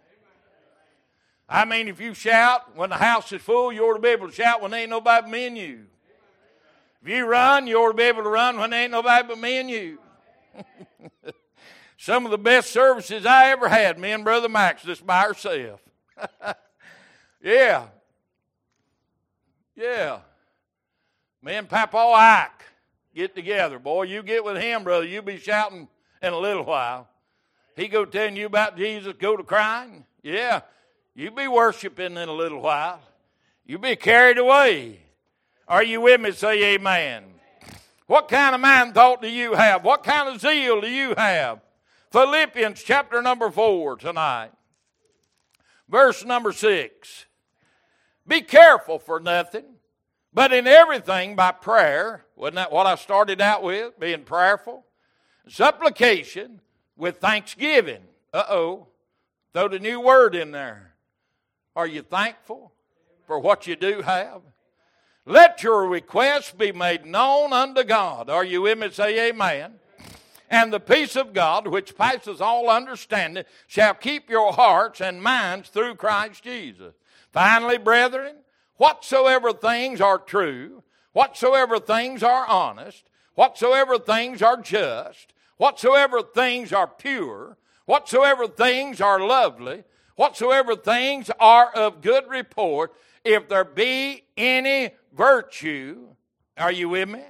I 1.49 1.65
mean, 1.65 1.89
if 1.89 2.01
you 2.01 2.13
shout 2.15 2.77
when 2.77 2.91
the 2.91 2.97
house 2.97 3.31
is 3.33 3.41
full, 3.41 3.73
you 3.73 3.85
ought 3.85 3.95
to 3.95 4.01
be 4.01 4.09
able 4.09 4.29
to 4.29 4.35
shout 4.35 4.61
when 4.61 4.73
there 4.73 4.81
ain't 4.81 4.91
nobody 4.91 5.23
but 5.23 5.31
me 5.31 5.47
and 5.47 5.57
you. 5.57 5.87
If 7.03 7.09
you 7.09 7.25
run, 7.25 7.69
you 7.69 7.77
ought 7.77 7.93
to 7.93 7.97
be 7.97 8.03
able 8.03 8.25
to 8.25 8.29
run 8.29 8.59
when 8.59 8.71
there 8.71 8.83
ain't 8.83 8.91
nobody 8.91 9.29
but 9.29 9.39
me 9.39 9.59
and 9.59 9.71
you. 9.71 9.99
Some 11.99 12.25
of 12.25 12.31
the 12.31 12.39
best 12.39 12.71
services 12.71 13.25
I 13.25 13.51
ever 13.51 13.69
had, 13.69 13.99
me 13.99 14.11
and 14.11 14.25
Brother 14.25 14.49
Max, 14.49 14.83
just 14.83 15.07
by 15.07 15.25
ourselves. 15.25 15.83
yeah. 17.43 17.87
Yeah. 19.77 20.19
Me 21.43 21.55
and 21.55 21.69
Papa 21.69 21.97
Ike 21.97 22.65
get 23.15 23.35
together. 23.37 23.79
Boy, 23.79 24.05
you 24.05 24.23
get 24.23 24.45
with 24.45 24.57
him, 24.57 24.83
brother, 24.83 25.07
you'll 25.07 25.23
be 25.23 25.39
shouting 25.39 25.87
in 26.23 26.33
a 26.33 26.39
little 26.39 26.65
while. 26.65 27.09
He 27.77 27.89
go 27.89 28.05
telling 28.05 28.37
you 28.37 28.47
about 28.47 28.77
Jesus, 28.77 29.15
go 29.19 29.37
to 29.37 29.45
crying. 29.45 30.05
Yeah. 30.23 30.63
You 31.19 31.31
be 31.31 31.49
worshiping 31.49 32.19
in 32.19 32.29
a 32.29 32.33
little 32.33 32.61
while. 32.61 33.01
You 33.65 33.79
be 33.79 33.97
carried 33.97 34.37
away. 34.37 35.01
Are 35.67 35.83
you 35.83 36.03
with 36.03 36.21
me? 36.21 36.31
Say 36.33 36.75
amen. 36.75 37.25
What 38.07 38.29
kind 38.29 38.55
of 38.55 38.61
mind 38.61 38.93
thought 38.93 39.23
do 39.23 39.29
you 39.29 39.55
have? 39.55 39.83
What 39.83 40.05
kind 40.05 40.29
of 40.29 40.43
zeal 40.43 40.83
do 40.83 40.91
you 40.91 41.15
have? 41.17 41.61
Philippians 42.13 42.83
chapter 42.83 43.23
number 43.23 43.51
4 43.51 43.97
tonight, 43.97 44.51
verse 45.89 46.23
number 46.23 46.53
6. 46.53 47.25
Be 48.29 48.43
careful 48.43 48.99
for 48.99 49.19
nothing, 49.19 49.65
but 50.35 50.53
in 50.53 50.67
everything 50.67 51.35
by 51.35 51.51
prayer. 51.51 52.27
Wasn't 52.37 52.57
that 52.57 52.71
what 52.71 52.87
I 52.87 52.95
started 52.95 53.41
out 53.41 53.63
with? 53.63 53.99
Being 53.99 54.25
prayerful. 54.25 54.85
Supplication 55.49 56.61
with 56.95 57.19
thanksgiving. 57.21 58.03
Uh 58.35 58.45
oh. 58.51 58.89
Throw 59.55 59.69
the 59.69 59.79
new 59.79 59.99
word 59.99 60.35
in 60.35 60.51
there. 60.51 60.96
Are 61.77 61.87
you 61.87 62.01
thankful 62.01 62.73
for 63.27 63.39
what 63.39 63.67
you 63.67 63.77
do 63.77 64.01
have? 64.01 64.41
Let 65.27 65.63
your 65.63 65.87
requests 65.87 66.53
be 66.53 66.73
made 66.73 67.05
known 67.05 67.53
unto 67.53 67.85
God. 67.85 68.31
Are 68.31 68.45
you 68.45 68.63
with 68.63 68.79
me? 68.79 68.91
Say 68.91 69.29
amen. 69.29 69.75
And 70.49 70.73
the 70.73 70.81
peace 70.81 71.17
of 71.17 71.35
God, 71.35 71.67
which 71.67 71.97
passes 71.97 72.41
all 72.41 72.71
understanding, 72.71 73.45
shall 73.67 73.93
keep 73.93 74.31
your 74.31 74.53
hearts 74.53 75.03
and 75.03 75.23
minds 75.23 75.69
through 75.69 75.97
Christ 75.97 76.45
Jesus. 76.45 76.95
Finally, 77.33 77.79
brethren, 77.79 78.37
whatsoever 78.77 79.53
things 79.53 80.01
are 80.01 80.19
true, 80.19 80.83
whatsoever 81.13 81.79
things 81.79 82.23
are 82.23 82.47
honest, 82.47 83.05
whatsoever 83.35 83.99
things 83.99 84.41
are 84.41 84.57
just, 84.57 85.35
whatsoever 85.59 86.23
things 86.23 86.73
are 86.73 86.87
pure, 86.87 87.59
whatsoever 87.85 88.47
things 88.47 89.01
are 89.01 89.21
lovely, 89.21 89.83
whatsoever 90.17 90.75
things 90.75 91.31
are 91.39 91.71
of 91.75 92.03
good 92.03 92.29
report, 92.29 92.95
if 93.25 93.49
there 93.49 93.65
be 93.65 94.25
any 94.37 94.91
virtue, 95.17 96.09
are 96.59 96.73
you 96.73 96.89
with 96.89 97.09
me? 97.09 97.23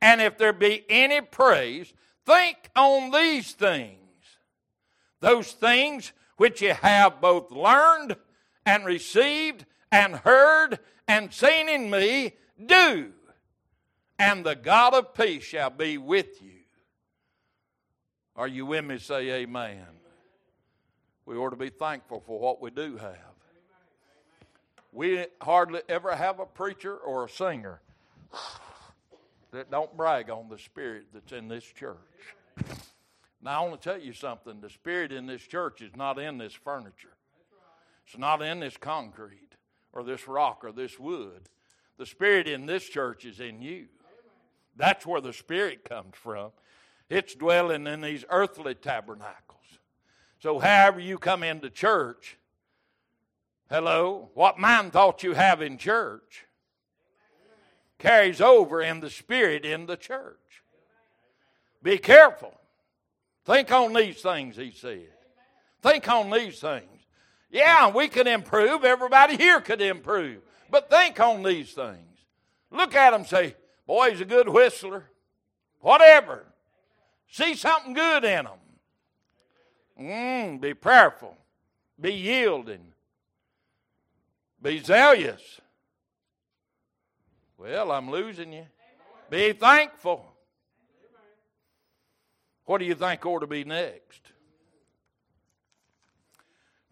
And 0.00 0.20
if 0.20 0.38
there 0.38 0.52
be 0.52 0.84
any 0.88 1.20
praise, 1.20 1.92
think 2.26 2.70
on 2.76 3.10
these 3.10 3.52
things. 3.52 3.98
Those 5.20 5.52
things 5.52 6.12
which 6.36 6.60
ye 6.60 6.68
have 6.68 7.20
both 7.20 7.50
learned 7.50 8.16
and 8.66 8.84
received 8.84 9.64
and 9.90 10.16
heard 10.16 10.78
and 11.06 11.32
seen 11.32 11.68
in 11.68 11.90
me, 11.90 12.32
do, 12.64 13.12
and 14.18 14.44
the 14.44 14.54
God 14.54 14.94
of 14.94 15.14
peace 15.14 15.44
shall 15.44 15.70
be 15.70 15.98
with 15.98 16.42
you. 16.42 16.50
Are 18.36 18.48
you 18.48 18.66
with 18.66 18.84
me? 18.84 18.98
Say 18.98 19.30
amen. 19.30 19.86
We 21.26 21.36
ought 21.36 21.50
to 21.50 21.56
be 21.56 21.70
thankful 21.70 22.22
for 22.26 22.38
what 22.38 22.60
we 22.60 22.70
do 22.70 22.96
have. 22.96 23.16
We 24.92 25.26
hardly 25.40 25.80
ever 25.88 26.14
have 26.14 26.38
a 26.38 26.46
preacher 26.46 26.96
or 26.96 27.24
a 27.24 27.28
singer 27.28 27.80
that 29.52 29.70
don't 29.70 29.96
brag 29.96 30.30
on 30.30 30.48
the 30.48 30.58
spirit 30.58 31.06
that's 31.12 31.32
in 31.32 31.48
this 31.48 31.64
church. 31.64 31.96
Now, 33.42 33.62
I 33.62 33.68
want 33.68 33.80
to 33.80 33.90
tell 33.90 34.00
you 34.00 34.12
something. 34.12 34.60
The 34.60 34.70
spirit 34.70 35.12
in 35.12 35.26
this 35.26 35.42
church 35.42 35.82
is 35.82 35.94
not 35.96 36.18
in 36.18 36.38
this 36.38 36.54
furniture, 36.54 37.16
it's 38.06 38.18
not 38.18 38.42
in 38.42 38.60
this 38.60 38.76
concrete 38.76 39.56
or 39.92 40.02
this 40.02 40.26
rock 40.28 40.64
or 40.64 40.72
this 40.72 40.98
wood. 40.98 41.48
The 41.96 42.06
spirit 42.06 42.48
in 42.48 42.66
this 42.66 42.88
church 42.88 43.24
is 43.24 43.40
in 43.40 43.62
you. 43.62 43.86
That's 44.76 45.06
where 45.06 45.20
the 45.20 45.32
spirit 45.32 45.88
comes 45.88 46.16
from. 46.16 46.50
It's 47.08 47.34
dwelling 47.34 47.86
in 47.86 48.00
these 48.00 48.24
earthly 48.28 48.74
tabernacles. 48.74 49.43
So, 50.44 50.58
however 50.58 51.00
you 51.00 51.16
come 51.16 51.42
into 51.42 51.70
church, 51.70 52.36
hello, 53.70 54.28
what 54.34 54.58
mind 54.58 54.92
thought 54.92 55.22
you 55.22 55.32
have 55.32 55.62
in 55.62 55.78
church 55.78 56.44
carries 57.98 58.42
over 58.42 58.82
in 58.82 59.00
the 59.00 59.08
spirit 59.08 59.64
in 59.64 59.86
the 59.86 59.96
church. 59.96 60.62
Be 61.82 61.96
careful. 61.96 62.52
Think 63.46 63.72
on 63.72 63.94
these 63.94 64.20
things, 64.20 64.58
he 64.58 64.70
said. 64.70 65.08
Think 65.80 66.06
on 66.10 66.28
these 66.30 66.60
things. 66.60 67.00
Yeah, 67.50 67.88
we 67.88 68.08
can 68.08 68.26
improve. 68.26 68.84
Everybody 68.84 69.38
here 69.38 69.62
could 69.62 69.80
improve. 69.80 70.42
But 70.70 70.90
think 70.90 71.18
on 71.20 71.42
these 71.42 71.72
things. 71.72 72.18
Look 72.70 72.94
at 72.94 73.14
him 73.14 73.24
say, 73.24 73.56
Boy, 73.86 74.10
he's 74.10 74.20
a 74.20 74.26
good 74.26 74.50
whistler. 74.50 75.04
Whatever. 75.80 76.44
See 77.30 77.54
something 77.54 77.94
good 77.94 78.24
in 78.24 78.44
him. 78.44 78.58
Mm, 80.00 80.60
be 80.60 80.74
prayerful. 80.74 81.36
Be 82.00 82.12
yielding. 82.12 82.92
Be 84.60 84.80
zealous. 84.80 85.60
Well, 87.58 87.92
I'm 87.92 88.10
losing 88.10 88.52
you. 88.52 88.66
Be 89.30 89.52
thankful. 89.52 90.24
What 92.64 92.78
do 92.78 92.84
you 92.84 92.94
think 92.94 93.24
ought 93.26 93.40
to 93.40 93.46
be 93.46 93.64
next? 93.64 94.20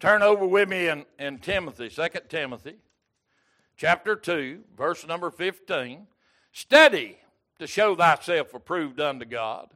Turn 0.00 0.22
over 0.22 0.46
with 0.46 0.68
me 0.68 0.88
in, 0.88 1.06
in 1.18 1.38
Timothy, 1.38 1.88
2 1.88 2.08
Timothy, 2.28 2.74
chapter 3.76 4.16
2, 4.16 4.60
verse 4.76 5.06
number 5.06 5.30
15. 5.30 6.06
Study 6.52 7.18
to 7.58 7.66
show 7.66 7.94
thyself 7.94 8.52
approved 8.52 9.00
unto 9.00 9.24
God, 9.24 9.68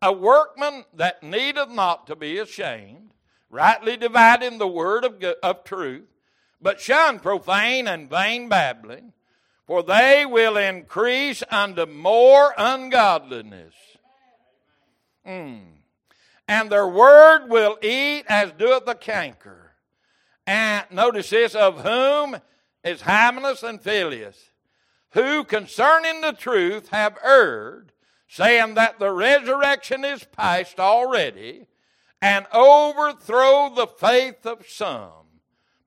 a 0.00 0.12
workman 0.12 0.84
that 0.94 1.22
needeth 1.22 1.70
not 1.70 2.06
to 2.06 2.16
be 2.16 2.38
ashamed, 2.38 3.12
rightly 3.50 3.96
dividing 3.96 4.58
the 4.58 4.68
word 4.68 5.04
of, 5.04 5.22
of 5.42 5.64
truth, 5.64 6.06
but 6.60 6.80
shun 6.80 7.18
profane 7.18 7.86
and 7.86 8.08
vain 8.08 8.48
babbling, 8.48 9.12
for 9.66 9.82
they 9.82 10.24
will 10.24 10.56
increase 10.56 11.42
unto 11.50 11.86
more 11.86 12.54
ungodliness. 12.56 13.74
Mm. 15.26 15.60
And 16.46 16.70
their 16.70 16.88
word 16.88 17.48
will 17.48 17.78
eat 17.82 18.24
as 18.28 18.52
doeth 18.52 18.86
the 18.86 18.94
canker. 18.94 19.72
And 20.46 20.86
notice 20.90 21.28
this, 21.28 21.54
of 21.54 21.82
whom 21.82 22.40
is 22.82 23.02
Hymenaeus 23.02 23.62
and 23.62 23.80
Philetus, 23.80 24.50
who 25.10 25.44
concerning 25.44 26.22
the 26.22 26.32
truth 26.32 26.88
have 26.88 27.18
erred, 27.22 27.92
saying 28.28 28.74
that 28.74 28.98
the 28.98 29.10
resurrection 29.10 30.04
is 30.04 30.24
past 30.24 30.78
already, 30.78 31.66
and 32.20 32.46
overthrow 32.52 33.72
the 33.74 33.86
faith 33.86 34.44
of 34.44 34.68
some. 34.68 35.10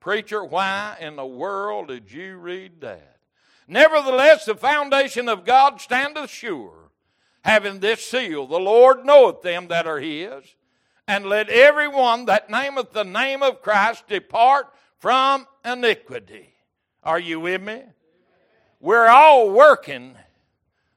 Preacher, 0.00 0.44
why 0.44 0.96
in 1.00 1.16
the 1.16 1.26
world 1.26 1.88
did 1.88 2.10
you 2.10 2.36
read 2.36 2.80
that? 2.80 3.16
Nevertheless, 3.68 4.44
the 4.44 4.54
foundation 4.54 5.28
of 5.28 5.44
God 5.44 5.80
standeth 5.80 6.30
sure 6.30 6.82
having 7.42 7.80
this 7.80 8.04
seal 8.04 8.46
The 8.46 8.58
Lord 8.58 9.04
knoweth 9.04 9.42
them 9.42 9.68
that 9.68 9.86
are 9.86 10.00
his. 10.00 10.44
And 11.08 11.26
let 11.26 11.48
every 11.48 11.88
one 11.88 12.26
that 12.26 12.48
nameth 12.48 12.92
the 12.92 13.04
name 13.04 13.42
of 13.42 13.60
Christ 13.60 14.06
depart 14.08 14.72
from 14.98 15.46
iniquity. 15.64 16.54
Are 17.02 17.18
you 17.18 17.40
with 17.40 17.60
me? 17.60 17.82
We're 18.80 19.08
all 19.08 19.50
working, 19.50 20.14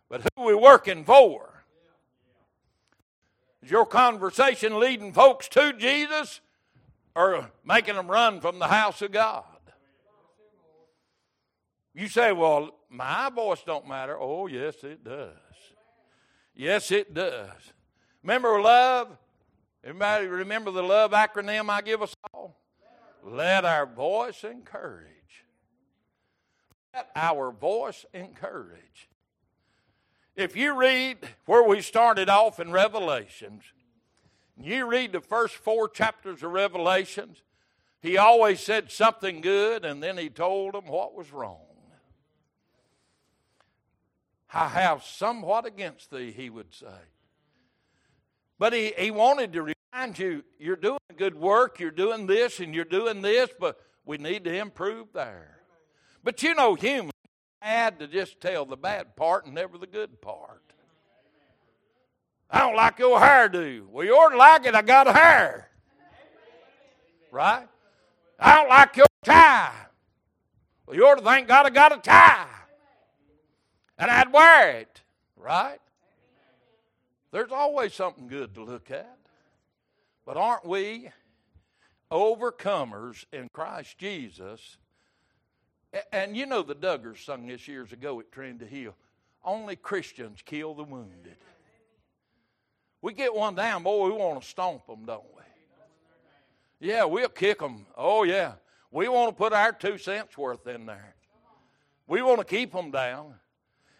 but 0.09 0.21
who 0.35 0.43
we 0.43 0.55
working 0.55 1.03
for? 1.03 1.63
Is 3.63 3.71
your 3.71 3.85
conversation 3.85 4.79
leading 4.79 5.11
folks 5.11 5.47
to 5.49 5.73
Jesus 5.73 6.41
or 7.15 7.49
making 7.65 7.95
them 7.95 8.07
run 8.07 8.39
from 8.39 8.59
the 8.59 8.67
house 8.67 9.01
of 9.01 9.11
God? 9.11 9.43
You 11.95 12.07
say, 12.07 12.31
well, 12.31 12.71
my 12.89 13.29
voice 13.29 13.63
don't 13.65 13.87
matter. 13.87 14.17
Oh, 14.19 14.47
yes, 14.47 14.83
it 14.83 15.03
does. 15.03 15.31
Yes, 16.53 16.91
it 16.91 17.13
does. 17.13 17.73
Remember 18.21 18.61
love? 18.61 19.17
Everybody 19.83 20.27
remember 20.27 20.71
the 20.71 20.83
love 20.83 21.11
acronym 21.11 21.69
I 21.69 21.81
give 21.81 22.01
us 22.01 22.15
all? 22.33 22.59
Let 23.23 23.65
our 23.65 23.85
voice 23.85 24.43
encourage. 24.43 25.45
Let 26.93 27.09
our 27.15 27.51
voice 27.51 28.05
encourage. 28.13 29.09
If 30.35 30.57
you 30.57 30.77
read 30.77 31.17
where 31.45 31.63
we 31.63 31.81
started 31.81 32.29
off 32.29 32.59
in 32.59 32.71
Revelations, 32.71 33.63
you 34.57 34.85
read 34.85 35.13
the 35.13 35.21
first 35.21 35.55
four 35.55 35.87
chapters 35.87 36.43
of 36.43 36.51
Revelations, 36.51 37.41
he 38.01 38.17
always 38.17 38.59
said 38.59 38.91
something 38.91 39.41
good 39.41 39.85
and 39.85 40.03
then 40.03 40.17
he 40.17 40.29
told 40.29 40.73
them 40.73 40.87
what 40.87 41.15
was 41.15 41.31
wrong. 41.31 41.59
I 44.53 44.67
have 44.69 45.03
somewhat 45.03 45.65
against 45.65 46.11
thee, 46.11 46.31
he 46.31 46.49
would 46.49 46.73
say. 46.73 46.85
But 48.57 48.71
he, 48.71 48.93
he 48.97 49.11
wanted 49.11 49.51
to 49.53 49.75
remind 49.93 50.17
you, 50.17 50.43
you're 50.59 50.77
doing 50.77 50.99
good 51.17 51.35
work, 51.35 51.79
you're 51.79 51.91
doing 51.91 52.25
this, 52.25 52.61
and 52.61 52.73
you're 52.73 52.85
doing 52.85 53.21
this, 53.21 53.49
but 53.59 53.77
we 54.05 54.17
need 54.17 54.45
to 54.45 54.55
improve 54.55 55.07
there. 55.13 55.59
But 56.23 56.41
you 56.41 56.55
know, 56.55 56.75
humans 56.75 57.11
had 57.61 57.99
to 57.99 58.07
just 58.07 58.39
tell 58.41 58.65
the 58.65 58.77
bad 58.77 59.15
part 59.15 59.45
and 59.45 59.55
never 59.55 59.77
the 59.77 59.87
good 59.87 60.21
part. 60.21 60.61
I 62.49 62.59
don't 62.59 62.75
like 62.75 62.99
your 62.99 63.19
hairdo. 63.19 63.87
Well, 63.87 64.05
you 64.05 64.13
ought 64.13 64.29
to 64.29 64.37
like 64.37 64.65
it. 64.65 64.75
I 64.75 64.81
got 64.81 65.07
a 65.07 65.13
hair. 65.13 65.69
Right? 67.31 67.67
I 68.39 68.55
don't 68.55 68.69
like 68.69 68.95
your 68.95 69.07
tie. 69.23 69.73
Well, 70.85 70.95
you 70.95 71.05
ought 71.07 71.17
to 71.17 71.23
thank 71.23 71.47
God 71.47 71.65
I 71.65 71.69
got 71.69 71.91
a 71.91 71.97
tie 71.97 72.47
and 73.97 74.11
I'd 74.11 74.31
wear 74.31 74.77
it, 74.77 75.01
right? 75.35 75.79
There's 77.31 77.51
always 77.51 77.93
something 77.93 78.27
good 78.27 78.53
to 78.55 78.63
look 78.63 78.91
at. 78.91 79.17
But 80.25 80.37
aren't 80.37 80.65
we 80.65 81.09
overcomers 82.11 83.25
in 83.31 83.49
Christ 83.53 83.97
Jesus? 83.97 84.77
And 86.11 86.35
you 86.35 86.45
know 86.45 86.61
the 86.61 86.75
Duggars 86.75 87.23
sung 87.23 87.47
this 87.47 87.67
years 87.67 87.93
ago 87.93 88.19
at 88.19 88.31
Trinity 88.31 88.65
Hill. 88.65 88.95
Only 89.43 89.75
Christians 89.75 90.41
kill 90.43 90.73
the 90.73 90.83
wounded. 90.83 91.37
We 93.01 93.13
get 93.13 93.33
one 93.33 93.55
down, 93.55 93.83
boy, 93.83 94.07
we 94.07 94.13
want 94.13 94.41
to 94.41 94.47
stomp 94.47 94.87
them, 94.87 95.05
don't 95.05 95.23
we? 95.35 95.43
Yeah, 96.87 97.05
we'll 97.05 97.29
kick 97.29 97.59
them. 97.59 97.85
Oh, 97.95 98.23
yeah. 98.23 98.53
We 98.91 99.07
want 99.07 99.29
to 99.29 99.35
put 99.35 99.53
our 99.53 99.71
two 99.71 99.97
cents 99.97 100.37
worth 100.37 100.65
in 100.67 100.85
there. 100.85 101.15
We 102.07 102.21
want 102.21 102.39
to 102.39 102.45
keep 102.45 102.71
them 102.71 102.91
down. 102.91 103.35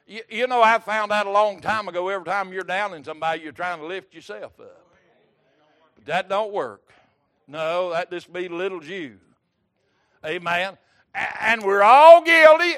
You, 0.08 0.22
you 0.30 0.48
know, 0.48 0.62
I 0.62 0.80
found 0.80 1.12
out 1.12 1.26
a 1.26 1.32
long 1.32 1.62
time 1.62 1.88
ago 1.88 2.10
every 2.10 2.26
time 2.26 2.52
you're 2.52 2.64
down 2.64 2.94
in 2.94 3.04
somebody, 3.04 3.42
you're 3.42 3.52
trying 3.52 3.80
to 3.80 3.86
lift 3.86 4.14
yourself 4.14 4.60
up. 4.60 4.88
But 5.96 6.06
that 6.06 6.30
don't 6.30 6.52
work. 6.52 6.92
No, 7.48 7.92
that 7.92 8.12
just 8.12 8.32
be 8.32 8.48
little 8.50 8.84
you. 8.84 9.20
Amen. 10.26 10.78
And 11.40 11.64
we're 11.64 11.84
all 11.84 12.22
guilty. 12.22 12.76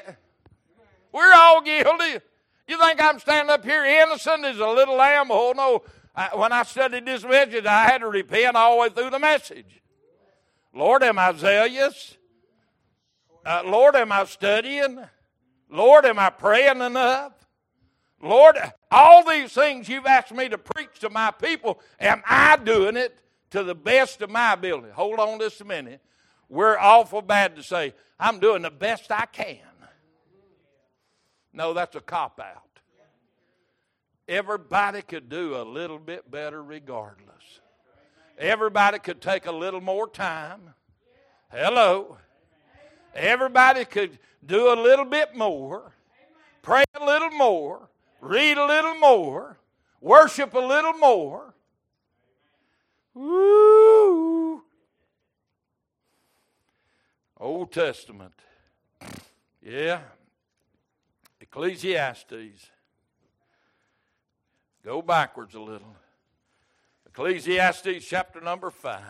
We're 1.11 1.33
all 1.33 1.61
guilty. 1.61 2.19
You 2.67 2.79
think 2.79 3.01
I'm 3.01 3.19
standing 3.19 3.51
up 3.51 3.63
here 3.63 3.83
innocent 3.83 4.45
as 4.45 4.59
a 4.59 4.67
little 4.67 4.95
lamb? 4.95 5.27
Oh, 5.31 5.53
no. 5.55 5.83
I, 6.15 6.35
when 6.35 6.51
I 6.51 6.63
studied 6.63 7.05
this 7.05 7.23
message, 7.23 7.65
I 7.65 7.85
had 7.85 7.99
to 7.99 8.07
repent 8.07 8.55
all 8.55 8.75
the 8.75 8.81
way 8.81 8.89
through 8.89 9.11
the 9.11 9.19
message. 9.19 9.81
Lord, 10.73 11.03
am 11.03 11.17
I 11.17 11.33
zealous? 11.33 12.17
Uh, 13.45 13.63
Lord, 13.65 13.95
am 13.95 14.11
I 14.11 14.25
studying? 14.25 14.99
Lord, 15.69 16.05
am 16.05 16.19
I 16.19 16.29
praying 16.29 16.81
enough? 16.81 17.33
Lord, 18.21 18.57
all 18.91 19.23
these 19.23 19.53
things 19.53 19.87
you've 19.87 20.05
asked 20.05 20.33
me 20.33 20.49
to 20.49 20.57
preach 20.57 20.99
to 20.99 21.09
my 21.09 21.31
people, 21.31 21.79
am 21.99 22.23
I 22.25 22.57
doing 22.57 22.97
it 22.97 23.17
to 23.51 23.63
the 23.63 23.75
best 23.75 24.21
of 24.21 24.29
my 24.29 24.53
ability? 24.53 24.89
Hold 24.91 25.19
on 25.19 25.39
just 25.39 25.61
a 25.61 25.65
minute. 25.65 26.01
We're 26.49 26.77
awful 26.77 27.21
bad 27.21 27.55
to 27.57 27.63
say, 27.63 27.93
I'm 28.19 28.39
doing 28.39 28.61
the 28.61 28.71
best 28.71 29.11
I 29.11 29.25
can. 29.25 29.59
No, 31.53 31.73
that's 31.73 31.95
a 31.95 32.01
cop 32.01 32.39
out. 32.39 32.63
Everybody 34.27 35.01
could 35.01 35.29
do 35.29 35.55
a 35.55 35.63
little 35.63 35.99
bit 35.99 36.29
better 36.29 36.61
regardless. 36.61 37.61
Everybody 38.37 38.99
could 38.99 39.21
take 39.21 39.45
a 39.45 39.51
little 39.51 39.81
more 39.81 40.07
time. 40.07 40.73
Hello. 41.49 42.17
Everybody 43.15 43.85
could 43.85 44.19
do 44.45 44.71
a 44.71 44.77
little 44.79 45.05
bit 45.05 45.35
more, 45.35 45.93
pray 46.61 46.83
a 46.93 47.03
little 47.03 47.31
more, 47.31 47.89
read 48.21 48.57
a 48.57 48.65
little 48.65 48.95
more, 48.95 49.57
worship 50.01 50.53
a 50.53 50.59
little 50.59 50.93
more. 50.93 51.53
Woo! 53.15 54.61
Old 57.39 57.71
Testament. 57.71 58.33
Yeah. 59.61 59.99
Ecclesiastes. 61.39 62.71
Go 64.83 65.01
backwards 65.01 65.53
a 65.53 65.59
little. 65.59 65.95
Ecclesiastes 67.05 68.05
chapter 68.07 68.41
number 68.41 68.69
5. 68.69 69.01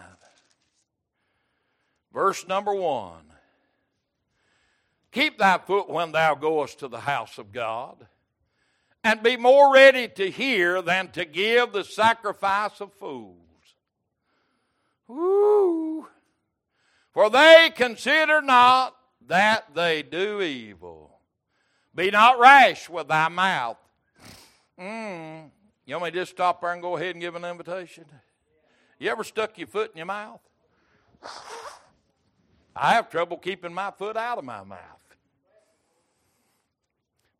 Verse 2.13 2.47
number 2.47 2.73
1. 2.73 3.13
Keep 5.11 5.37
thy 5.37 5.57
foot 5.57 5.89
when 5.89 6.11
thou 6.11 6.35
goest 6.35 6.79
to 6.79 6.87
the 6.87 6.99
house 6.99 7.37
of 7.37 7.51
God, 7.51 8.07
and 9.03 9.23
be 9.23 9.37
more 9.37 9.73
ready 9.73 10.07
to 10.09 10.29
hear 10.29 10.81
than 10.81 11.09
to 11.11 11.25
give 11.25 11.71
the 11.71 11.83
sacrifice 11.83 12.81
of 12.81 12.93
fools. 12.93 13.35
Woo! 15.07 16.07
For 17.17 17.31
they 17.31 17.71
consider 17.73 18.43
not 18.43 18.95
that 19.25 19.73
they 19.73 20.03
do 20.03 20.39
evil. 20.39 21.17
Be 21.95 22.11
not 22.11 22.37
rash 22.37 22.87
with 22.87 23.07
thy 23.07 23.27
mouth. 23.27 23.79
Mm. 24.79 25.49
You 25.87 25.95
want 25.95 26.03
me 26.03 26.11
to 26.11 26.19
just 26.19 26.33
stop 26.33 26.61
there 26.61 26.73
and 26.73 26.79
go 26.79 26.95
ahead 26.95 27.15
and 27.15 27.19
give 27.19 27.33
an 27.33 27.43
invitation? 27.43 28.05
You 28.99 29.09
ever 29.09 29.23
stuck 29.23 29.57
your 29.57 29.65
foot 29.65 29.89
in 29.89 29.97
your 29.97 30.05
mouth? 30.05 30.41
I 32.75 32.93
have 32.93 33.09
trouble 33.09 33.37
keeping 33.37 33.73
my 33.73 33.89
foot 33.89 34.15
out 34.15 34.37
of 34.37 34.43
my 34.43 34.63
mouth. 34.63 34.77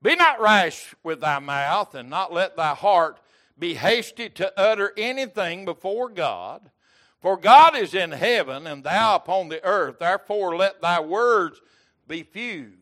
Be 0.01 0.15
not 0.15 0.41
rash 0.41 0.95
with 1.03 1.21
thy 1.21 1.37
mouth, 1.37 1.93
and 1.93 2.09
not 2.09 2.33
let 2.33 2.57
thy 2.57 2.73
heart 2.73 3.19
be 3.59 3.75
hasty 3.75 4.27
to 4.29 4.59
utter 4.59 4.91
anything 4.97 5.65
before 5.65 6.09
God. 6.09 6.71
For 7.19 7.37
God 7.37 7.75
is 7.75 7.93
in 7.93 8.11
heaven, 8.11 8.67
and 8.67 8.83
thou 8.83 9.15
upon 9.15 9.49
the 9.49 9.63
earth. 9.63 9.99
Therefore, 9.99 10.55
let 10.55 10.81
thy 10.81 10.99
words 10.99 11.59
be 12.07 12.23
few. 12.23 12.73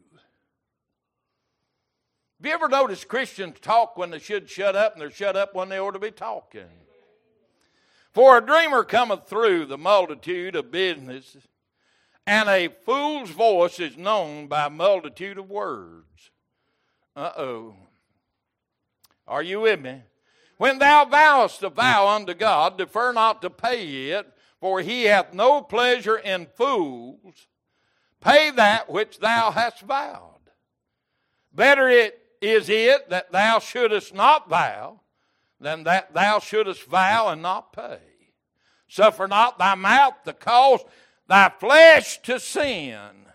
Have 2.38 2.45
you 2.45 2.52
ever 2.52 2.67
noticed 2.67 3.08
Christians 3.08 3.60
talk 3.62 3.98
when 3.98 4.12
they 4.12 4.19
should 4.19 4.50
shut 4.50 4.76
up, 4.76 4.93
and 4.93 5.02
they're 5.02 5.10
shut 5.10 5.38
up 5.38 5.56
when 5.56 5.69
they 5.69 5.80
ought 5.80 5.91
to 5.91 6.00
be 6.00 6.12
talking? 6.12 6.67
For 8.12 8.38
a 8.38 8.45
dreamer 8.45 8.84
cometh 8.84 9.28
through 9.28 9.65
the 9.65 9.78
multitude 9.78 10.56
of 10.56 10.71
business, 10.71 11.38
and 12.28 12.50
a 12.50 12.67
fool's 12.67 13.30
voice 13.30 13.80
is 13.80 13.98
known 13.98 14.48
by 14.48 14.65
a 14.65 14.69
multitude 14.69 15.38
of 15.38 15.50
words. 15.50 16.32
Uh 17.15 17.32
oh. 17.38 17.76
Are 19.28 19.43
you 19.43 19.62
with 19.62 19.80
me? 19.80 20.02
When 20.58 20.80
thou 20.80 21.06
vowest 21.06 21.63
a 21.63 21.70
vow 21.70 22.08
unto 22.08 22.34
God, 22.34 22.78
defer 22.78 23.12
not 23.12 23.41
to 23.41 23.50
pay 23.50 24.12
it, 24.12 24.32
for 24.60 24.80
he 24.82 25.04
hath 25.04 25.34
no 25.34 25.62
pleasure 25.62 26.18
in 26.18 26.48
fools. 26.48 27.48
Pay 28.22 28.52
that 28.52 28.89
which 28.89 29.20
thou 29.20 29.52
hast 29.52 29.82
vowed. 29.82 30.39
Better 31.54 31.89
it 31.89 32.20
is 32.41 32.70
it 32.70 33.10
that 33.10 33.32
thou 33.32 33.60
shouldest 33.60 34.13
not 34.13 34.50
vow 34.50 35.02
than 35.60 35.84
that 35.84 36.13
thou 36.13 36.39
shouldest 36.39 36.84
vow 36.86 37.30
and 37.30 37.41
not 37.41 37.74
pay. 37.74 38.00
Suffer 38.88 39.28
not 39.28 39.58
thy 39.58 39.76
mouth 39.76 40.24
to 40.26 40.34
cause 40.34 40.82
thy 41.28 41.50
flesh 41.60 42.22
to 42.24 42.39
sin. 42.39 43.26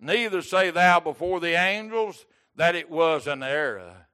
Neither 0.00 0.42
say 0.42 0.70
thou 0.70 1.00
before 1.00 1.40
the 1.40 1.58
angels 1.58 2.26
that 2.56 2.74
it 2.74 2.90
was 2.90 3.26
an 3.26 3.42
error. 3.42 4.07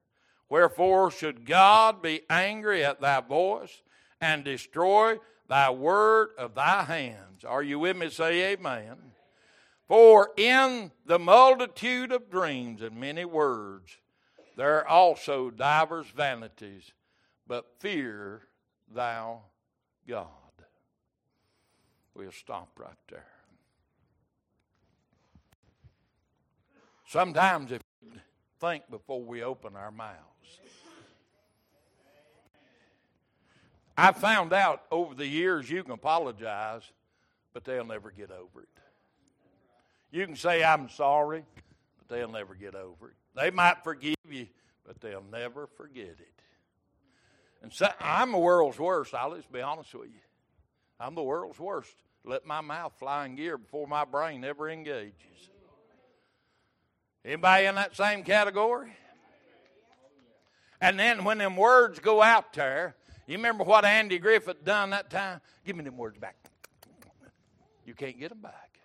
Wherefore 0.49 1.11
should 1.11 1.45
God 1.45 2.01
be 2.01 2.21
angry 2.29 2.83
at 2.83 3.01
thy 3.01 3.21
voice 3.21 3.81
and 4.21 4.43
destroy 4.43 5.17
thy 5.47 5.69
word 5.71 6.29
of 6.37 6.55
thy 6.55 6.83
hands? 6.83 7.43
Are 7.43 7.63
you 7.63 7.79
with 7.79 7.97
me? 7.97 8.09
Say 8.09 8.53
amen. 8.53 8.97
For 9.87 10.31
in 10.37 10.91
the 11.05 11.19
multitude 11.19 12.11
of 12.11 12.29
dreams 12.29 12.81
and 12.81 12.97
many 12.97 13.25
words, 13.25 13.97
there 14.57 14.77
are 14.77 14.87
also 14.87 15.49
divers 15.51 16.07
vanities, 16.07 16.93
but 17.47 17.65
fear 17.79 18.41
thou 18.93 19.41
God. 20.07 20.27
We'll 22.15 22.31
stop 22.31 22.69
right 22.79 22.95
there. 23.11 23.27
Sometimes, 27.07 27.71
if 27.71 27.81
we 28.01 28.19
think 28.59 28.89
before 28.89 29.21
we 29.21 29.43
open 29.43 29.75
our 29.75 29.91
mouths, 29.91 30.34
I 33.97 34.11
found 34.11 34.51
out 34.51 34.83
over 34.91 35.15
the 35.15 35.25
years 35.25 35.69
you 35.69 35.81
can 35.83 35.93
apologize, 35.93 36.81
but 37.53 37.63
they'll 37.63 37.85
never 37.85 38.11
get 38.11 38.29
over 38.29 38.61
it. 38.61 38.69
You 40.11 40.25
can 40.25 40.35
say, 40.35 40.63
I'm 40.63 40.89
sorry, 40.89 41.45
but 41.97 42.13
they'll 42.13 42.31
never 42.31 42.55
get 42.55 42.75
over 42.75 43.09
it. 43.09 43.15
They 43.35 43.51
might 43.51 43.83
forgive 43.83 44.15
you, 44.29 44.47
but 44.85 44.99
they'll 44.99 45.23
never 45.31 45.67
forget 45.67 46.15
it. 46.19 46.41
And 47.61 47.71
so, 47.71 47.87
I'm 47.99 48.31
the 48.31 48.37
world's 48.37 48.79
worst. 48.79 49.13
I'll 49.13 49.35
just 49.35 49.51
be 49.51 49.61
honest 49.61 49.93
with 49.93 50.09
you. 50.09 50.19
I'm 50.99 51.15
the 51.15 51.23
world's 51.23 51.59
worst. 51.59 51.95
Let 52.23 52.45
my 52.45 52.61
mouth 52.61 52.93
fly 52.97 53.25
in 53.25 53.35
gear 53.35 53.57
before 53.57 53.87
my 53.87 54.05
brain 54.05 54.43
ever 54.43 54.69
engages. 54.69 55.49
Anybody 57.23 57.65
in 57.65 57.75
that 57.75 57.95
same 57.95 58.23
category? 58.23 58.91
And 60.81 60.99
then 60.99 61.23
when 61.23 61.37
them 61.37 61.55
words 61.55 61.99
go 61.99 62.21
out 62.21 62.53
there, 62.53 62.95
you 63.27 63.37
remember 63.37 63.63
what 63.63 63.85
Andy 63.85 64.19
Griffith 64.19 64.63
done 64.63 64.91
that 64.91 65.09
time? 65.09 65.41
Give 65.65 65.75
me 65.75 65.83
them 65.83 65.97
words 65.97 66.17
back. 66.17 66.35
You 67.85 67.93
can't 67.93 68.19
get 68.19 68.29
them 68.29 68.41
back. 68.41 68.79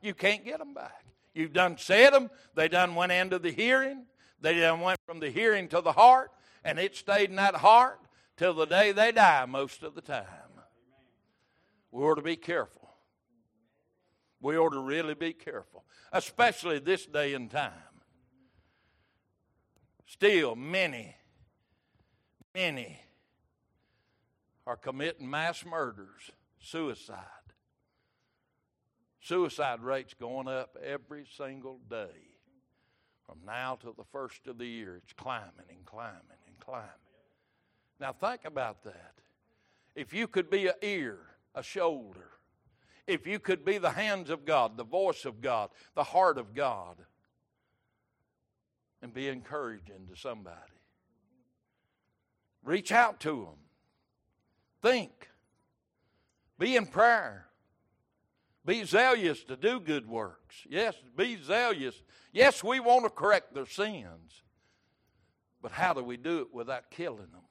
You 0.00 0.14
can't 0.14 0.44
get 0.44 0.58
them 0.58 0.74
back. 0.74 1.04
You've 1.34 1.52
done 1.52 1.76
said 1.78 2.12
them. 2.12 2.30
They 2.54 2.68
done 2.68 2.94
went 2.94 3.12
into 3.12 3.38
the 3.38 3.50
hearing. 3.50 4.04
They 4.40 4.58
done 4.58 4.80
went 4.80 4.98
from 5.06 5.20
the 5.20 5.30
hearing 5.30 5.68
to 5.68 5.80
the 5.80 5.92
heart, 5.92 6.32
and 6.64 6.78
it 6.78 6.96
stayed 6.96 7.30
in 7.30 7.36
that 7.36 7.54
heart 7.54 8.00
till 8.36 8.54
the 8.54 8.66
day 8.66 8.92
they 8.92 9.12
die 9.12 9.46
most 9.46 9.82
of 9.82 9.94
the 9.94 10.00
time. 10.00 10.26
We 11.92 12.02
ought 12.02 12.16
to 12.16 12.22
be 12.22 12.36
careful. 12.36 12.90
We 14.40 14.58
ought 14.58 14.70
to 14.70 14.80
really 14.80 15.14
be 15.14 15.32
careful, 15.32 15.84
especially 16.12 16.80
this 16.80 17.06
day 17.06 17.34
and 17.34 17.50
time. 17.50 17.91
Still, 20.12 20.54
many, 20.54 21.16
many 22.54 23.00
are 24.66 24.76
committing 24.76 25.28
mass 25.28 25.64
murders, 25.64 26.30
suicide. 26.60 27.16
Suicide 29.22 29.80
rates 29.80 30.12
going 30.12 30.48
up 30.48 30.76
every 30.84 31.24
single 31.38 31.80
day. 31.88 32.36
From 33.24 33.38
now 33.46 33.78
till 33.80 33.94
the 33.94 34.04
first 34.12 34.46
of 34.46 34.58
the 34.58 34.66
year, 34.66 35.00
it's 35.02 35.14
climbing 35.14 35.48
and 35.70 35.86
climbing 35.86 36.20
and 36.46 36.60
climbing. 36.60 36.90
Now 37.98 38.12
think 38.12 38.44
about 38.44 38.84
that. 38.84 39.14
If 39.96 40.12
you 40.12 40.28
could 40.28 40.50
be 40.50 40.66
an 40.66 40.74
ear, 40.82 41.20
a 41.54 41.62
shoulder, 41.62 42.32
if 43.06 43.26
you 43.26 43.38
could 43.38 43.64
be 43.64 43.78
the 43.78 43.90
hands 43.90 44.28
of 44.28 44.44
God, 44.44 44.76
the 44.76 44.84
voice 44.84 45.24
of 45.24 45.40
God, 45.40 45.70
the 45.94 46.04
heart 46.04 46.36
of 46.36 46.54
God, 46.54 46.98
and 49.02 49.12
be 49.12 49.28
encouraging 49.28 50.06
to 50.08 50.16
somebody. 50.16 50.56
Reach 52.64 52.92
out 52.92 53.20
to 53.20 53.36
them. 53.36 53.58
Think. 54.80 55.28
Be 56.58 56.76
in 56.76 56.86
prayer. 56.86 57.46
Be 58.64 58.84
zealous 58.84 59.42
to 59.44 59.56
do 59.56 59.80
good 59.80 60.08
works. 60.08 60.56
Yes, 60.68 60.94
be 61.16 61.36
zealous. 61.42 62.00
Yes, 62.32 62.62
we 62.62 62.78
want 62.78 63.04
to 63.04 63.10
correct 63.10 63.54
their 63.54 63.66
sins. 63.66 64.42
But 65.60 65.72
how 65.72 65.92
do 65.94 66.02
we 66.02 66.16
do 66.16 66.40
it 66.40 66.54
without 66.54 66.90
killing 66.90 67.18
them? 67.32 67.42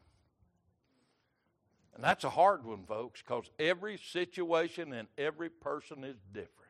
And 1.93 2.03
that's 2.03 2.23
a 2.23 2.29
hard 2.29 2.65
one, 2.65 2.85
folks, 2.85 3.21
because 3.21 3.49
every 3.59 3.97
situation 3.97 4.93
and 4.93 5.09
every 5.17 5.49
person 5.49 6.03
is 6.05 6.15
different. 6.33 6.60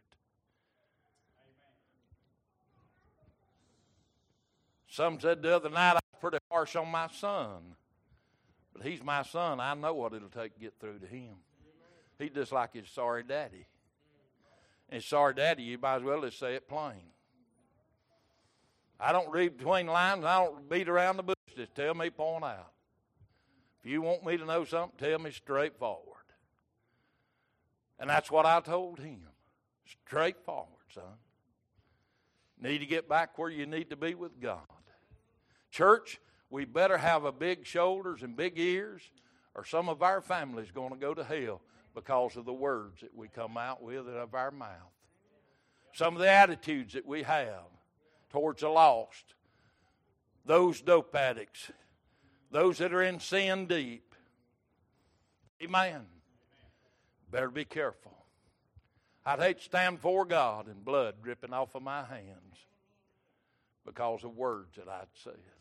Some 4.91 5.21
said 5.21 5.41
the 5.41 5.56
other 5.56 5.69
night 5.69 5.91
I 5.91 5.99
was 6.12 6.19
pretty 6.19 6.38
harsh 6.51 6.75
on 6.75 6.89
my 6.89 7.08
son. 7.08 7.75
But 8.73 8.86
he's 8.86 9.01
my 9.01 9.23
son. 9.23 9.62
I 9.62 9.73
know 9.73 9.93
what 9.93 10.13
it'll 10.13 10.27
take 10.27 10.54
to 10.56 10.60
get 10.60 10.73
through 10.82 10.99
to 10.99 11.08
him. 11.08 11.36
He's 12.19 12.32
just 12.32 12.51
like 12.51 12.73
his 12.73 12.89
sorry 12.89 13.23
daddy. 13.23 13.65
And 14.89 15.01
sorry 15.01 15.34
daddy, 15.34 15.63
you 15.63 15.77
might 15.77 15.95
as 15.95 16.04
well 16.04 16.21
just 16.21 16.38
say 16.38 16.56
it 16.56 16.67
plain. 16.67 17.08
I 18.99 19.13
don't 19.13 19.32
read 19.32 19.58
between 19.58 19.88
lines. 19.88 20.25
I 20.25 20.43
don't 20.43 20.69
beat 20.69 20.89
around 20.89 21.15
the 21.15 21.23
bush. 21.23 21.36
Just 21.56 21.73
tell 21.73 21.93
me 21.93 22.10
point 22.10 22.43
out. 22.43 22.73
If 23.82 23.89
you 23.89 24.01
want 24.01 24.25
me 24.25 24.36
to 24.36 24.45
know 24.45 24.65
something, 24.65 24.99
tell 24.99 25.19
me 25.19 25.32
straightforward. 25.32 26.06
And 27.97 28.10
that's 28.10 28.30
what 28.30 28.45
I 28.45 28.60
told 28.60 28.99
him. 28.99 29.21
Straightforward, 29.86 30.67
son. 30.93 31.04
Need 32.60 32.80
to 32.80 32.86
get 32.86 33.08
back 33.08 33.38
where 33.38 33.49
you 33.49 33.65
need 33.65 33.89
to 33.89 33.95
be 33.95 34.15
with 34.15 34.39
God. 34.39 34.60
Church, 35.71 36.19
we 36.49 36.65
better 36.65 36.97
have 36.97 37.23
a 37.23 37.31
big 37.31 37.65
shoulders 37.65 38.23
and 38.23 38.36
big 38.36 38.60
ears, 38.60 39.01
or 39.55 39.65
some 39.65 39.89
of 39.89 40.03
our 40.03 40.21
family's 40.21 40.71
going 40.71 40.91
to 40.91 40.97
go 40.97 41.13
to 41.13 41.23
hell 41.23 41.62
because 41.95 42.36
of 42.36 42.45
the 42.45 42.53
words 42.53 43.01
that 43.01 43.15
we 43.15 43.27
come 43.27 43.57
out 43.57 43.81
with 43.81 44.07
out 44.07 44.15
of 44.15 44.36
our 44.36 44.51
mouth. 44.51 44.69
Some 45.93 46.15
of 46.15 46.21
the 46.21 46.29
attitudes 46.29 46.93
that 46.93 47.05
we 47.05 47.23
have 47.23 47.65
towards 48.29 48.62
the 48.62 48.69
lost, 48.69 49.34
those 50.45 50.81
dope 50.81 51.15
addicts, 51.15 51.71
those 52.51 52.77
that 52.79 52.93
are 52.93 53.03
in 53.03 53.19
sin 53.19 53.67
deep. 53.67 54.15
Amen. 55.63 56.05
Better 57.29 57.49
be 57.49 57.65
careful. 57.65 58.12
I'd 59.25 59.39
hate 59.39 59.60
to 59.60 59.63
stand 59.63 59.97
before 59.97 60.25
God 60.25 60.67
and 60.67 60.84
blood 60.84 61.15
dripping 61.21 61.53
off 61.53 61.75
of 61.75 61.84
my 61.84 62.03
hands 62.03 62.57
because 63.86 64.23
of 64.23 64.36
words 64.36 64.75
that 64.77 64.88
I'd 64.88 65.07
said. 65.13 65.61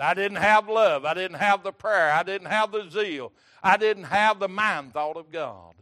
I 0.00 0.14
didn't 0.14 0.38
have 0.38 0.68
love. 0.68 1.04
I 1.04 1.14
didn't 1.14 1.38
have 1.38 1.62
the 1.62 1.72
prayer. 1.72 2.10
I 2.10 2.22
didn't 2.22 2.48
have 2.48 2.72
the 2.72 2.88
zeal. 2.90 3.32
I 3.62 3.76
didn't 3.76 4.04
have 4.04 4.38
the 4.38 4.48
mind 4.48 4.94
thought 4.94 5.16
of 5.16 5.30
God. 5.30 5.74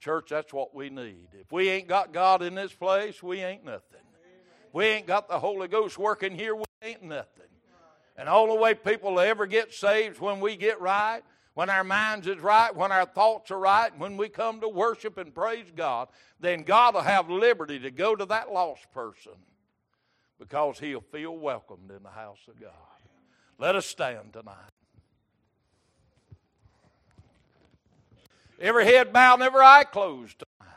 Church, 0.00 0.28
that's 0.30 0.52
what 0.52 0.74
we 0.74 0.90
need. 0.90 1.28
If 1.32 1.50
we 1.52 1.68
ain't 1.68 1.88
got 1.88 2.12
God 2.12 2.42
in 2.42 2.54
this 2.54 2.72
place, 2.72 3.22
we 3.22 3.40
ain't 3.40 3.64
nothing. 3.64 4.00
If 4.68 4.74
we 4.74 4.86
ain't 4.86 5.06
got 5.06 5.28
the 5.28 5.38
Holy 5.38 5.68
Ghost 5.68 5.98
working 5.98 6.34
here, 6.34 6.54
we 6.54 6.64
ain't 6.82 7.02
nothing. 7.02 7.44
And 8.16 8.28
all 8.28 8.48
the 8.48 8.60
way 8.60 8.74
people 8.74 9.12
will 9.12 9.20
ever 9.20 9.46
get 9.46 9.72
saved 9.72 10.20
when 10.20 10.40
we 10.40 10.56
get 10.56 10.80
right, 10.80 11.22
when 11.54 11.70
our 11.70 11.84
minds 11.84 12.26
is 12.26 12.40
right, 12.40 12.74
when 12.74 12.92
our 12.92 13.06
thoughts 13.06 13.50
are 13.50 13.58
right, 13.58 13.96
when 13.98 14.16
we 14.16 14.28
come 14.28 14.60
to 14.60 14.68
worship 14.68 15.18
and 15.18 15.34
praise 15.34 15.72
God, 15.74 16.08
then 16.40 16.62
God 16.62 16.94
will 16.94 17.02
have 17.02 17.30
liberty 17.30 17.78
to 17.80 17.90
go 17.90 18.14
to 18.14 18.24
that 18.26 18.52
lost 18.52 18.90
person 18.92 19.32
because 20.38 20.78
he'll 20.78 21.00
feel 21.00 21.36
welcomed 21.36 21.90
in 21.90 22.02
the 22.02 22.10
house 22.10 22.40
of 22.48 22.60
God. 22.60 22.72
Let 23.58 23.74
us 23.74 23.86
stand 23.86 24.32
tonight. 24.32 24.54
Every 28.60 28.84
head 28.84 29.12
bowed 29.12 29.40
every 29.42 29.60
eye 29.60 29.84
closed 29.84 30.38
tonight. 30.38 30.74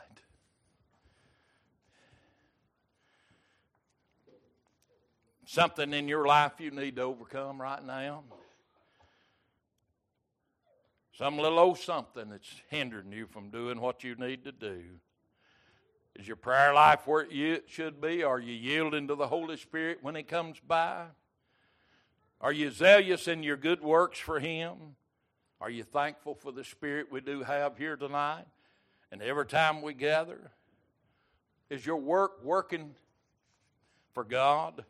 Something 5.44 5.92
in 5.92 6.08
your 6.08 6.26
life 6.26 6.52
you 6.58 6.70
need 6.70 6.96
to 6.96 7.02
overcome 7.02 7.60
right 7.60 7.84
now. 7.84 8.22
Some 11.12 11.38
little 11.38 11.58
old 11.58 11.78
something 11.78 12.30
that's 12.30 12.52
hindering 12.70 13.12
you 13.12 13.26
from 13.26 13.50
doing 13.50 13.80
what 13.80 14.02
you 14.02 14.14
need 14.14 14.44
to 14.44 14.52
do. 14.52 14.82
Is 16.14 16.26
your 16.26 16.36
prayer 16.36 16.74
life 16.74 17.06
where 17.06 17.26
it 17.30 17.64
should 17.68 18.00
be? 18.00 18.22
Are 18.22 18.38
you 18.38 18.52
yielding 18.52 19.08
to 19.08 19.14
the 19.14 19.26
Holy 19.26 19.56
Spirit 19.56 19.98
when 20.02 20.14
He 20.14 20.22
comes 20.22 20.60
by? 20.60 21.06
Are 22.40 22.52
you 22.52 22.70
zealous 22.70 23.28
in 23.28 23.42
your 23.42 23.56
good 23.56 23.80
works 23.80 24.18
for 24.18 24.38
Him? 24.38 24.96
Are 25.60 25.70
you 25.70 25.84
thankful 25.84 26.34
for 26.34 26.52
the 26.52 26.64
Spirit 26.64 27.10
we 27.10 27.20
do 27.20 27.42
have 27.42 27.78
here 27.78 27.96
tonight? 27.96 28.44
And 29.10 29.22
every 29.22 29.46
time 29.46 29.80
we 29.80 29.94
gather, 29.94 30.50
is 31.70 31.86
your 31.86 31.96
work 31.96 32.44
working 32.44 32.94
for 34.12 34.24
God? 34.24 34.84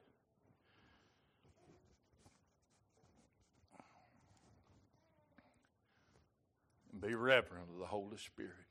Be 7.01 7.15
reverent 7.15 7.69
of 7.73 7.79
the 7.79 7.87
Holy 7.87 8.17
Spirit 8.17 8.62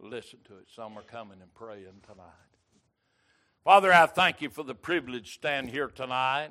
listen 0.00 0.38
to 0.46 0.58
it. 0.58 0.66
Some 0.74 0.98
are 0.98 1.02
coming 1.02 1.40
and 1.40 1.52
praying 1.54 2.02
tonight. 2.06 2.48
Father, 3.64 3.92
I 3.92 4.06
thank 4.06 4.40
you 4.40 4.50
for 4.50 4.62
the 4.62 4.74
privilege 4.74 5.34
stand 5.34 5.70
here 5.70 5.88
tonight. 5.88 6.50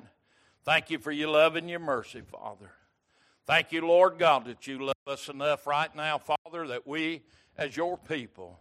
Thank 0.64 0.90
you 0.90 0.98
for 0.98 1.10
your 1.10 1.30
love 1.30 1.56
and 1.56 1.68
your 1.68 1.80
mercy, 1.80 2.20
Father. 2.20 2.70
Thank 3.46 3.72
you, 3.72 3.80
Lord 3.80 4.18
God, 4.18 4.44
that 4.44 4.66
you 4.66 4.78
love 4.84 4.94
us 5.06 5.28
enough 5.28 5.66
right 5.66 5.94
now, 5.96 6.18
Father, 6.18 6.66
that 6.66 6.86
we, 6.86 7.22
as 7.56 7.76
your 7.76 7.96
people, 7.96 8.58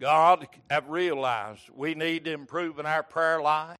God, 0.00 0.48
have 0.70 0.88
realized 0.88 1.68
we 1.74 1.94
need 1.94 2.24
to 2.24 2.32
improve 2.32 2.78
in 2.78 2.86
our 2.86 3.02
prayer 3.02 3.42
life, 3.42 3.76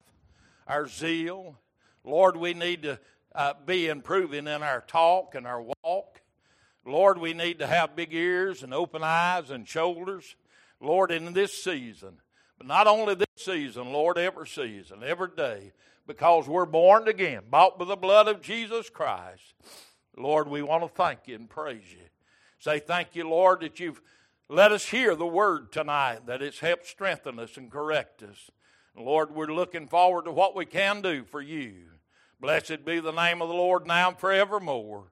our 0.67 0.87
zeal. 0.87 1.57
Lord, 2.03 2.37
we 2.37 2.53
need 2.53 2.83
to 2.83 2.99
uh, 3.33 3.53
be 3.65 3.87
improving 3.87 4.47
in 4.47 4.61
our 4.61 4.81
talk 4.81 5.33
and 5.33 5.47
our 5.47 5.65
walk. 5.83 6.18
Lord, 6.89 7.17
we 7.17 7.33
need 7.33 7.59
to 7.59 7.67
have 7.67 7.95
big 7.95 8.13
ears 8.13 8.63
and 8.63 8.73
open 8.73 9.03
eyes 9.03 9.49
and 9.51 9.67
shoulders, 9.67 10.35
Lord, 10.81 11.11
in 11.11 11.33
this 11.33 11.63
season. 11.63 12.17
But 12.57 12.67
not 12.67 12.87
only 12.87 13.15
this 13.15 13.27
season, 13.37 13.93
Lord, 13.93 14.17
every 14.17 14.47
season, 14.47 15.03
every 15.05 15.29
day, 15.35 15.71
because 16.07 16.47
we're 16.47 16.65
born 16.65 17.07
again, 17.07 17.43
bought 17.49 17.77
by 17.77 17.85
the 17.85 17.95
blood 17.95 18.27
of 18.27 18.41
Jesus 18.41 18.89
Christ. 18.89 19.53
Lord, 20.17 20.47
we 20.47 20.61
want 20.61 20.83
to 20.83 20.89
thank 20.89 21.27
you 21.27 21.35
and 21.35 21.49
praise 21.49 21.91
you. 21.91 22.03
Say 22.59 22.79
thank 22.79 23.15
you, 23.15 23.29
Lord, 23.29 23.61
that 23.61 23.79
you've 23.79 24.01
let 24.49 24.71
us 24.71 24.85
hear 24.85 25.15
the 25.15 25.27
word 25.27 25.71
tonight, 25.71 26.25
that 26.25 26.41
it's 26.41 26.59
helped 26.59 26.87
strengthen 26.87 27.37
us 27.37 27.55
and 27.55 27.71
correct 27.71 28.23
us. 28.23 28.49
Lord, 28.97 29.33
we're 29.33 29.53
looking 29.53 29.87
forward 29.87 30.25
to 30.25 30.31
what 30.31 30.55
we 30.55 30.65
can 30.65 31.01
do 31.01 31.23
for 31.23 31.39
you. 31.39 31.85
Blessed 32.41 32.83
be 32.83 32.99
the 32.99 33.11
name 33.11 33.41
of 33.41 33.47
the 33.47 33.53
Lord 33.53 33.85
now 33.85 34.09
and 34.09 34.17
forevermore. 34.17 35.11